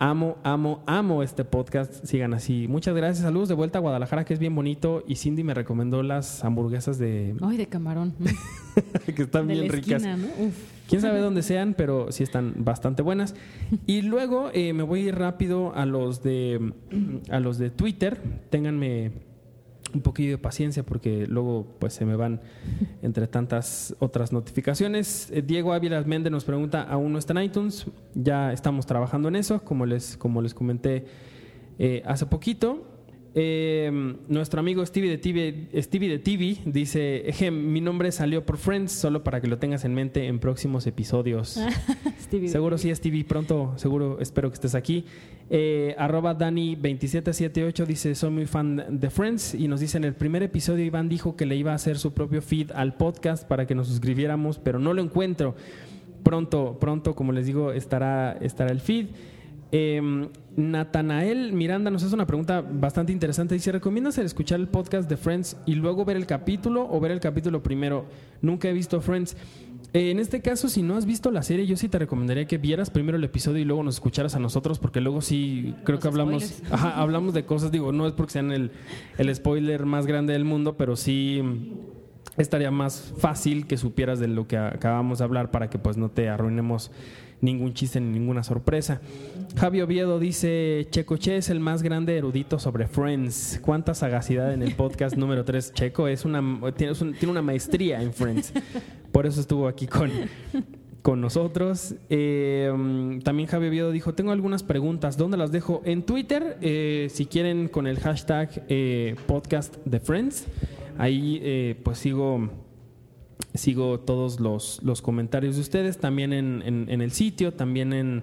Amo, 0.00 0.38
amo, 0.44 0.84
amo 0.86 1.24
este 1.24 1.44
podcast. 1.44 2.04
Sigan 2.04 2.32
así. 2.32 2.68
Muchas 2.68 2.94
gracias. 2.94 3.24
Saludos 3.24 3.48
de 3.48 3.54
vuelta 3.54 3.78
a 3.78 3.80
Guadalajara, 3.80 4.24
que 4.24 4.32
es 4.32 4.38
bien 4.38 4.54
bonito. 4.54 5.02
Y 5.08 5.16
Cindy 5.16 5.42
me 5.42 5.54
recomendó 5.54 6.04
las 6.04 6.44
hamburguesas 6.44 6.98
de. 6.98 7.34
Ay, 7.40 7.56
de 7.56 7.66
camarón. 7.66 8.14
que 9.16 9.22
están 9.22 9.48
bien 9.48 9.68
ricas. 9.68 10.04
Quién 10.88 11.02
sabe 11.02 11.18
dónde 11.18 11.42
sean, 11.42 11.74
pero 11.74 12.12
sí 12.12 12.22
están 12.22 12.54
bastante 12.58 13.02
buenas. 13.02 13.34
Y 13.86 14.02
luego 14.02 14.50
eh, 14.54 14.72
me 14.72 14.84
voy 14.84 15.00
a 15.00 15.08
ir 15.08 15.16
rápido 15.16 15.74
a 15.74 15.84
los 15.84 16.22
de 16.22 16.72
a 17.28 17.40
los 17.40 17.58
de 17.58 17.70
Twitter. 17.70 18.20
Ténganme 18.50 19.10
un 19.94 20.00
poquillo 20.00 20.32
de 20.32 20.38
paciencia 20.38 20.82
porque 20.84 21.26
luego 21.26 21.66
pues 21.78 21.94
se 21.94 22.04
me 22.04 22.16
van 22.16 22.40
entre 23.02 23.26
tantas 23.26 23.94
otras 23.98 24.32
notificaciones. 24.32 25.30
Eh, 25.30 25.42
Diego 25.42 25.72
Ávila 25.72 26.02
Méndez 26.02 26.32
nos 26.32 26.44
pregunta, 26.44 26.82
¿aún 26.82 27.12
no 27.12 27.18
está 27.18 27.32
en 27.32 27.44
iTunes? 27.44 27.86
Ya 28.14 28.52
estamos 28.52 28.86
trabajando 28.86 29.28
en 29.28 29.36
eso, 29.36 29.62
como 29.64 29.86
les, 29.86 30.16
como 30.16 30.42
les 30.42 30.54
comenté 30.54 31.06
eh, 31.78 32.02
hace 32.06 32.26
poquito. 32.26 32.87
Eh, 33.40 33.88
nuestro 34.26 34.58
amigo 34.58 34.84
Stevie 34.84 35.10
de, 35.10 35.18
TV, 35.18 35.68
Stevie 35.80 36.08
de 36.08 36.18
TV 36.18 36.56
dice, 36.64 37.50
mi 37.52 37.80
nombre 37.80 38.10
salió 38.10 38.44
por 38.44 38.56
Friends, 38.56 38.90
solo 38.90 39.22
para 39.22 39.40
que 39.40 39.46
lo 39.46 39.58
tengas 39.58 39.84
en 39.84 39.94
mente 39.94 40.26
en 40.26 40.40
próximos 40.40 40.88
episodios. 40.88 41.56
seguro 42.46 42.78
sí, 42.78 42.92
Stevie, 42.92 43.22
pronto, 43.22 43.74
seguro, 43.76 44.18
espero 44.18 44.50
que 44.50 44.54
estés 44.54 44.74
aquí. 44.74 45.04
Eh, 45.50 45.94
arroba 45.98 46.36
Dani2778 46.36 47.86
dice, 47.86 48.16
soy 48.16 48.30
muy 48.30 48.46
fan 48.46 48.84
de 48.90 49.08
Friends 49.08 49.54
y 49.54 49.68
nos 49.68 49.78
dice, 49.78 49.98
en 49.98 50.04
el 50.04 50.14
primer 50.14 50.42
episodio 50.42 50.84
Iván 50.84 51.08
dijo 51.08 51.36
que 51.36 51.46
le 51.46 51.54
iba 51.54 51.70
a 51.70 51.76
hacer 51.76 51.96
su 51.96 52.12
propio 52.14 52.42
feed 52.42 52.72
al 52.72 52.96
podcast 52.96 53.46
para 53.46 53.68
que 53.68 53.76
nos 53.76 53.86
suscribiéramos, 53.86 54.58
pero 54.58 54.80
no 54.80 54.94
lo 54.94 55.00
encuentro. 55.00 55.54
Pronto, 56.24 56.76
pronto, 56.80 57.14
como 57.14 57.30
les 57.30 57.46
digo, 57.46 57.70
estará, 57.70 58.36
estará 58.40 58.72
el 58.72 58.80
feed. 58.80 59.06
Eh, 59.70 60.28
Natanael 60.56 61.52
Miranda 61.52 61.90
nos 61.90 62.02
hace 62.02 62.14
una 62.14 62.26
pregunta 62.26 62.62
bastante 62.62 63.12
interesante. 63.12 63.54
Dice, 63.54 63.70
¿recomiendas 63.70 64.18
escuchar 64.18 64.58
el 64.60 64.68
podcast 64.68 65.08
de 65.08 65.16
Friends 65.16 65.56
y 65.66 65.74
luego 65.74 66.04
ver 66.04 66.16
el 66.16 66.26
capítulo 66.26 66.88
o 66.90 66.98
ver 67.00 67.12
el 67.12 67.20
capítulo 67.20 67.62
primero? 67.62 68.06
Nunca 68.42 68.68
he 68.68 68.72
visto 68.72 69.00
Friends. 69.00 69.36
Eh, 69.92 70.10
en 70.10 70.18
este 70.18 70.42
caso, 70.42 70.68
si 70.68 70.82
no 70.82 70.96
has 70.96 71.06
visto 71.06 71.30
la 71.30 71.42
serie, 71.42 71.66
yo 71.66 71.76
sí 71.76 71.88
te 71.88 71.98
recomendaría 71.98 72.46
que 72.46 72.58
vieras 72.58 72.90
primero 72.90 73.16
el 73.16 73.24
episodio 73.24 73.58
y 73.58 73.64
luego 73.64 73.82
nos 73.82 73.96
escucharas 73.96 74.34
a 74.34 74.38
nosotros, 74.38 74.78
porque 74.78 75.00
luego 75.00 75.20
sí 75.20 75.74
creo 75.84 75.98
que 75.98 76.08
hablamos, 76.08 76.62
hablamos 76.70 77.32
de 77.34 77.44
cosas, 77.44 77.70
digo, 77.70 77.92
no 77.92 78.06
es 78.06 78.12
porque 78.12 78.32
sean 78.32 78.52
el, 78.52 78.72
el 79.16 79.34
spoiler 79.34 79.86
más 79.86 80.06
grande 80.06 80.32
del 80.32 80.44
mundo, 80.44 80.76
pero 80.76 80.96
sí 80.96 81.42
estaría 82.36 82.70
más 82.70 83.14
fácil 83.18 83.66
que 83.66 83.76
supieras 83.76 84.18
de 84.18 84.28
lo 84.28 84.46
que 84.46 84.56
acabamos 84.56 85.18
de 85.18 85.24
hablar 85.24 85.50
para 85.50 85.70
que 85.70 85.78
pues 85.78 85.96
no 85.96 86.10
te 86.10 86.28
arruinemos 86.28 86.90
ningún 87.40 87.74
chiste 87.74 88.00
ni 88.00 88.18
ninguna 88.18 88.42
sorpresa. 88.42 89.00
Javi 89.56 89.80
Oviedo 89.80 90.18
dice, 90.18 90.86
Checoche 90.90 91.36
es 91.36 91.50
el 91.50 91.60
más 91.60 91.82
grande 91.82 92.16
erudito 92.16 92.58
sobre 92.58 92.86
Friends. 92.86 93.60
Cuánta 93.62 93.94
sagacidad 93.94 94.52
en 94.52 94.62
el 94.62 94.74
podcast 94.74 95.16
número 95.16 95.44
3. 95.44 95.72
Checo 95.72 96.08
es 96.08 96.24
una, 96.24 96.42
tiene, 96.76 96.94
tiene 96.94 97.30
una 97.30 97.42
maestría 97.42 98.02
en 98.02 98.12
Friends. 98.12 98.52
Por 99.12 99.26
eso 99.26 99.40
estuvo 99.40 99.68
aquí 99.68 99.86
con, 99.86 100.10
con 101.02 101.20
nosotros. 101.20 101.94
Eh, 102.10 102.70
también 103.24 103.48
Javi 103.48 103.68
Oviedo 103.68 103.90
dijo, 103.90 104.14
tengo 104.14 104.32
algunas 104.32 104.62
preguntas. 104.62 105.16
¿Dónde 105.16 105.36
las 105.36 105.52
dejo? 105.52 105.82
En 105.84 106.02
Twitter, 106.02 106.58
eh, 106.60 107.08
si 107.10 107.26
quieren 107.26 107.68
con 107.68 107.86
el 107.86 107.98
hashtag 107.98 108.64
eh, 108.68 109.16
podcast 109.26 109.76
de 109.84 110.00
Friends. 110.00 110.46
Ahí 110.98 111.76
pues 111.84 111.98
sigo 111.98 112.50
sigo 113.54 114.00
todos 114.00 114.40
los, 114.40 114.80
los 114.82 115.02
comentarios 115.02 115.56
de 115.56 115.62
ustedes, 115.62 115.98
también 115.98 116.32
en, 116.32 116.62
en, 116.64 117.00
el 117.00 117.10
sitio, 117.12 117.52
también 117.52 117.92
en, 117.92 118.22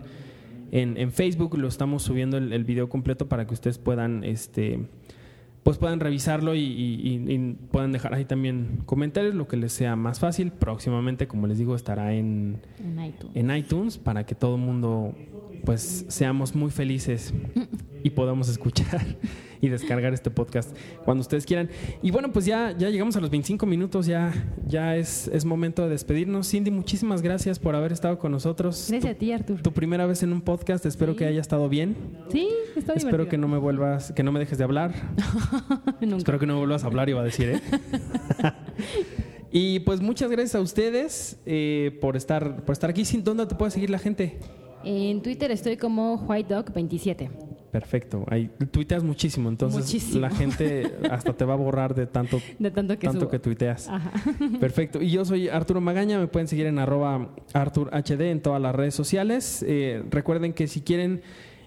en, 0.71 1.11
Facebook 1.11 1.57
lo 1.57 1.67
estamos 1.67 2.03
subiendo 2.03 2.37
el, 2.37 2.63
video 2.63 2.89
completo 2.89 3.27
para 3.27 3.45
que 3.47 3.53
ustedes 3.53 3.77
puedan 3.77 4.23
este, 4.23 4.87
pues 5.63 5.77
puedan 5.77 5.99
revisarlo 5.99 6.53
y, 6.53 6.59
y- 6.59 7.23
y- 7.27 7.33
y 7.33 7.53
puedan 7.71 7.91
dejar 7.91 8.13
ahí 8.13 8.25
también 8.25 8.81
comentarios, 8.85 9.33
lo 9.35 9.47
que 9.47 9.57
les 9.57 9.73
sea 9.73 9.95
más 9.95 10.19
fácil. 10.19 10.51
Próximamente, 10.51 11.27
como 11.27 11.47
les 11.47 11.57
digo, 11.57 11.75
estará 11.75 12.13
en, 12.13 12.61
En 12.79 13.03
iTunes. 13.03 13.35
en 13.35 13.55
iTunes 13.55 13.97
para 13.97 14.25
que 14.25 14.35
todo 14.35 14.55
el 14.55 14.61
mundo 14.61 15.15
pues 15.63 16.05
seamos 16.09 16.53
muy 16.55 16.69
felices 16.69 17.33
y 18.05 18.11
podamos 18.11 18.49
escuchar 18.49 19.03
y 19.61 19.67
descargar 19.67 20.13
este 20.13 20.29
podcast 20.29 20.77
cuando 21.05 21.21
ustedes 21.21 21.43
quieran. 21.43 21.71
Y 22.03 22.11
bueno, 22.11 22.31
pues 22.31 22.45
ya, 22.45 22.75
ya 22.77 22.91
llegamos 22.91 23.15
a 23.15 23.19
los 23.19 23.31
25 23.31 23.65
minutos, 23.65 24.05
ya, 24.05 24.31
ya 24.67 24.95
es, 24.95 25.27
es 25.29 25.43
momento 25.43 25.81
de 25.81 25.89
despedirnos. 25.89 26.47
Cindy, 26.47 26.69
muchísimas 26.69 27.23
gracias 27.23 27.57
por 27.57 27.75
haber 27.75 27.91
estado 27.91 28.19
con 28.19 28.31
nosotros. 28.31 28.85
Gracias 28.91 29.01
Tu, 29.01 29.15
a 29.15 29.17
ti, 29.19 29.31
Artur. 29.31 29.61
tu 29.63 29.71
primera 29.73 30.05
vez 30.05 30.21
en 30.21 30.33
un 30.33 30.41
podcast, 30.41 30.85
espero 30.85 31.13
Sí. 31.13 31.17
que 31.17 31.25
haya 31.25 31.41
estado 31.41 31.67
bien. 31.67 31.95
Sí, 32.29 32.47
está 32.75 32.93
Espero 32.93 33.27
que 33.27 33.39
no 33.39 33.47
me 33.47 33.57
vuelvas, 33.57 34.11
que 34.11 34.21
no 34.21 34.31
me 34.31 34.37
dejes 34.39 34.59
de 34.59 34.65
hablar. 34.65 34.93
Espero 36.01 36.37
que 36.37 36.45
no 36.45 36.59
vuelvas 36.59 36.83
a 36.83 36.87
hablar, 36.87 37.09
iba 37.09 37.21
a 37.21 37.23
decir, 37.23 37.49
¿eh? 37.49 37.61
y 39.51 39.79
pues 39.79 39.99
muchas 40.01 40.29
gracias 40.29 40.53
a 40.53 40.61
ustedes 40.61 41.39
eh, 41.47 41.97
por 42.01 42.15
estar, 42.17 42.63
por 42.65 42.73
estar 42.73 42.91
aquí. 42.91 43.03
Sin 43.03 43.23
dónde 43.23 43.47
te 43.47 43.55
puede 43.55 43.71
seguir 43.71 43.89
la 43.89 43.97
gente. 43.97 44.37
En 44.83 45.23
Twitter 45.23 45.49
estoy 45.49 45.77
como 45.77 46.27
WhiteDog27. 46.27 47.54
Perfecto. 47.79 48.23
Ahí 48.29 48.49
tuiteas 48.71 49.03
muchísimo, 49.03 49.49
entonces 49.49 49.81
Muchísimo. 49.81 50.21
la 50.21 50.29
gente 50.29 50.95
hasta 51.11 51.33
te 51.33 51.43
va 51.43 51.55
a 51.55 51.57
borrar 51.57 51.93
de 51.93 52.07
tanto, 52.07 52.39
De 52.59 52.71
tanto 52.71 52.97
que 52.97 53.07
tanto 53.07 53.29
que 53.29 53.37
tuiteas. 53.37 53.89
Ajá. 53.89 54.13
Perfecto. 54.61 55.01
Y 55.01 55.09
yo 55.11 55.25
soy 55.25 55.49
Arturo 55.49 55.81
Magaña, 55.81 56.17
me 56.17 56.27
pueden 56.27 56.47
seguir 56.47 56.67
en 56.67 56.79
arroba 56.79 57.31
ArturHD 57.51 58.21
en 58.31 58.41
todas 58.41 58.61
las 58.61 58.73
redes 58.73 58.95
sociales. 58.95 59.63
Eh, 59.67 60.03
recuerden 60.09 60.53
que 60.53 60.67
si 60.67 60.79
quieren 60.79 61.21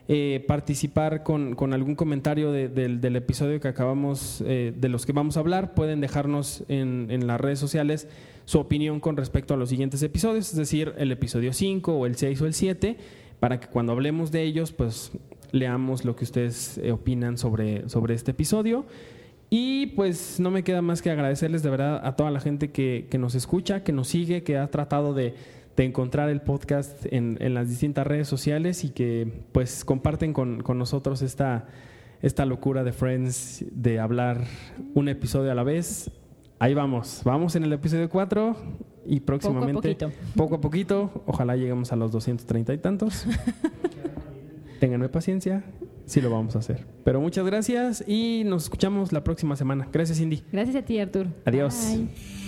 eh, 0.09 0.43
participar 0.49 1.23
con, 1.23 1.55
con 1.55 1.75
algún 1.75 1.95
comentario 1.95 2.53
de- 2.53 2.69
del, 2.71 3.03
del 3.03 3.17
episodio 3.17 3.61
que 3.61 3.69
acabamos, 3.69 4.43
eh, 4.47 4.73
de 4.75 4.89
los 4.89 5.05
que 5.05 5.13
vamos 5.13 5.37
a 5.37 5.41
hablar, 5.41 5.75
pueden 5.75 6.01
dejarnos 6.01 6.65
en, 6.69 7.09
en 7.11 7.27
las 7.27 7.39
redes 7.39 7.59
sociales 7.59 8.09
su 8.47 8.59
opinión 8.59 9.01
con 9.01 9.19
respecto 9.19 9.53
a 9.53 9.59
los 9.59 9.69
siguientes 9.69 10.03
episodios, 10.03 10.49
es 10.53 10.57
decir, 10.57 10.95
el 10.97 11.13
episodio 11.13 11.53
5 11.53 11.93
o 11.93 12.07
el 12.07 12.17
6 12.17 12.41
o 12.41 12.47
el 12.47 12.55
7, 12.55 12.97
para 13.41 13.61
que 13.61 13.67
cuando 13.69 13.93
hablemos 13.93 14.33
de 14.33 14.43
ellos, 14.45 14.73
pues 14.73 15.13
leamos 15.53 16.05
lo 16.05 16.17
que 16.17 16.25
ustedes 16.25 16.79
eh, 16.79 16.93
opinan 16.93 17.39
sobre, 17.39 17.89
sobre 17.89 18.15
este 18.15 18.33
episodio. 18.33 18.87
Y 19.51 19.87
pues 19.89 20.39
no 20.41 20.51
me 20.51 20.63
queda 20.63 20.83
más 20.83 21.01
que 21.01 21.11
agradecerles 21.11 21.63
de 21.63 21.71
verdad 21.71 22.07
a 22.07 22.17
toda 22.17 22.31
la 22.31 22.41
gente 22.41 22.71
que, 22.71 23.07
que 23.11 23.17
nos 23.17 23.35
escucha, 23.35 23.83
que 23.83 23.93
nos 23.93 24.09
sigue, 24.09 24.43
que 24.43 24.59
ha 24.59 24.71
tratado 24.71 25.15
de, 25.15 25.35
de 25.75 25.85
encontrar 25.85 26.29
el 26.29 26.43
podcast 26.43 27.07
en, 27.11 27.39
en 27.41 27.55
las 27.55 27.69
distintas 27.69 28.07
redes 28.07 28.29
sociales 28.29 28.85
y 28.85 28.91
que 28.91 29.45
pues 29.53 29.85
comparten 29.85 30.33
con, 30.33 30.61
con 30.63 30.77
nosotros 30.77 31.23
esta, 31.23 31.67
esta 32.21 32.45
locura 32.45 32.85
de 32.85 32.93
Friends 32.93 33.65
de 33.71 34.01
hablar 34.01 34.45
un 34.95 35.09
episodio 35.09 35.53
a 35.53 35.55
la 35.55 35.63
vez. 35.63 36.11
Ahí 36.59 36.75
vamos, 36.75 37.23
vamos 37.25 37.55
en 37.55 37.63
el 37.65 37.73
episodio 37.73 38.09
4 38.11 38.57
y 39.07 39.21
próximamente 39.21 39.95
poquito. 39.95 40.11
poco 40.37 40.57
a 40.57 40.61
poquito, 40.61 41.23
ojalá 41.27 41.57
lleguemos 41.57 41.93
a 41.93 41.97
los 41.97 42.11
230 42.13 42.75
y 42.75 42.79
tantos. 42.79 43.25
Ténganme 44.79 45.09
paciencia, 45.09 45.65
sí 46.07 46.21
lo 46.21 46.31
vamos 46.31 46.57
a 46.57 46.61
hacer. 46.61 46.87
Pero 47.05 47.21
muchas 47.21 47.45
gracias 47.45 48.05
y 48.07 48.43
nos 48.45 48.65
escuchamos 48.65 49.13
la 49.13 49.25
próxima 49.25 49.57
semana. 49.57 49.89
Gracias, 49.93 50.19
Cindy. 50.19 50.43
Gracias 50.53 50.77
a 50.77 50.83
ti, 50.83 50.99
Artur. 50.99 51.27
Adiós. 51.45 51.75
Bye. 51.97 52.48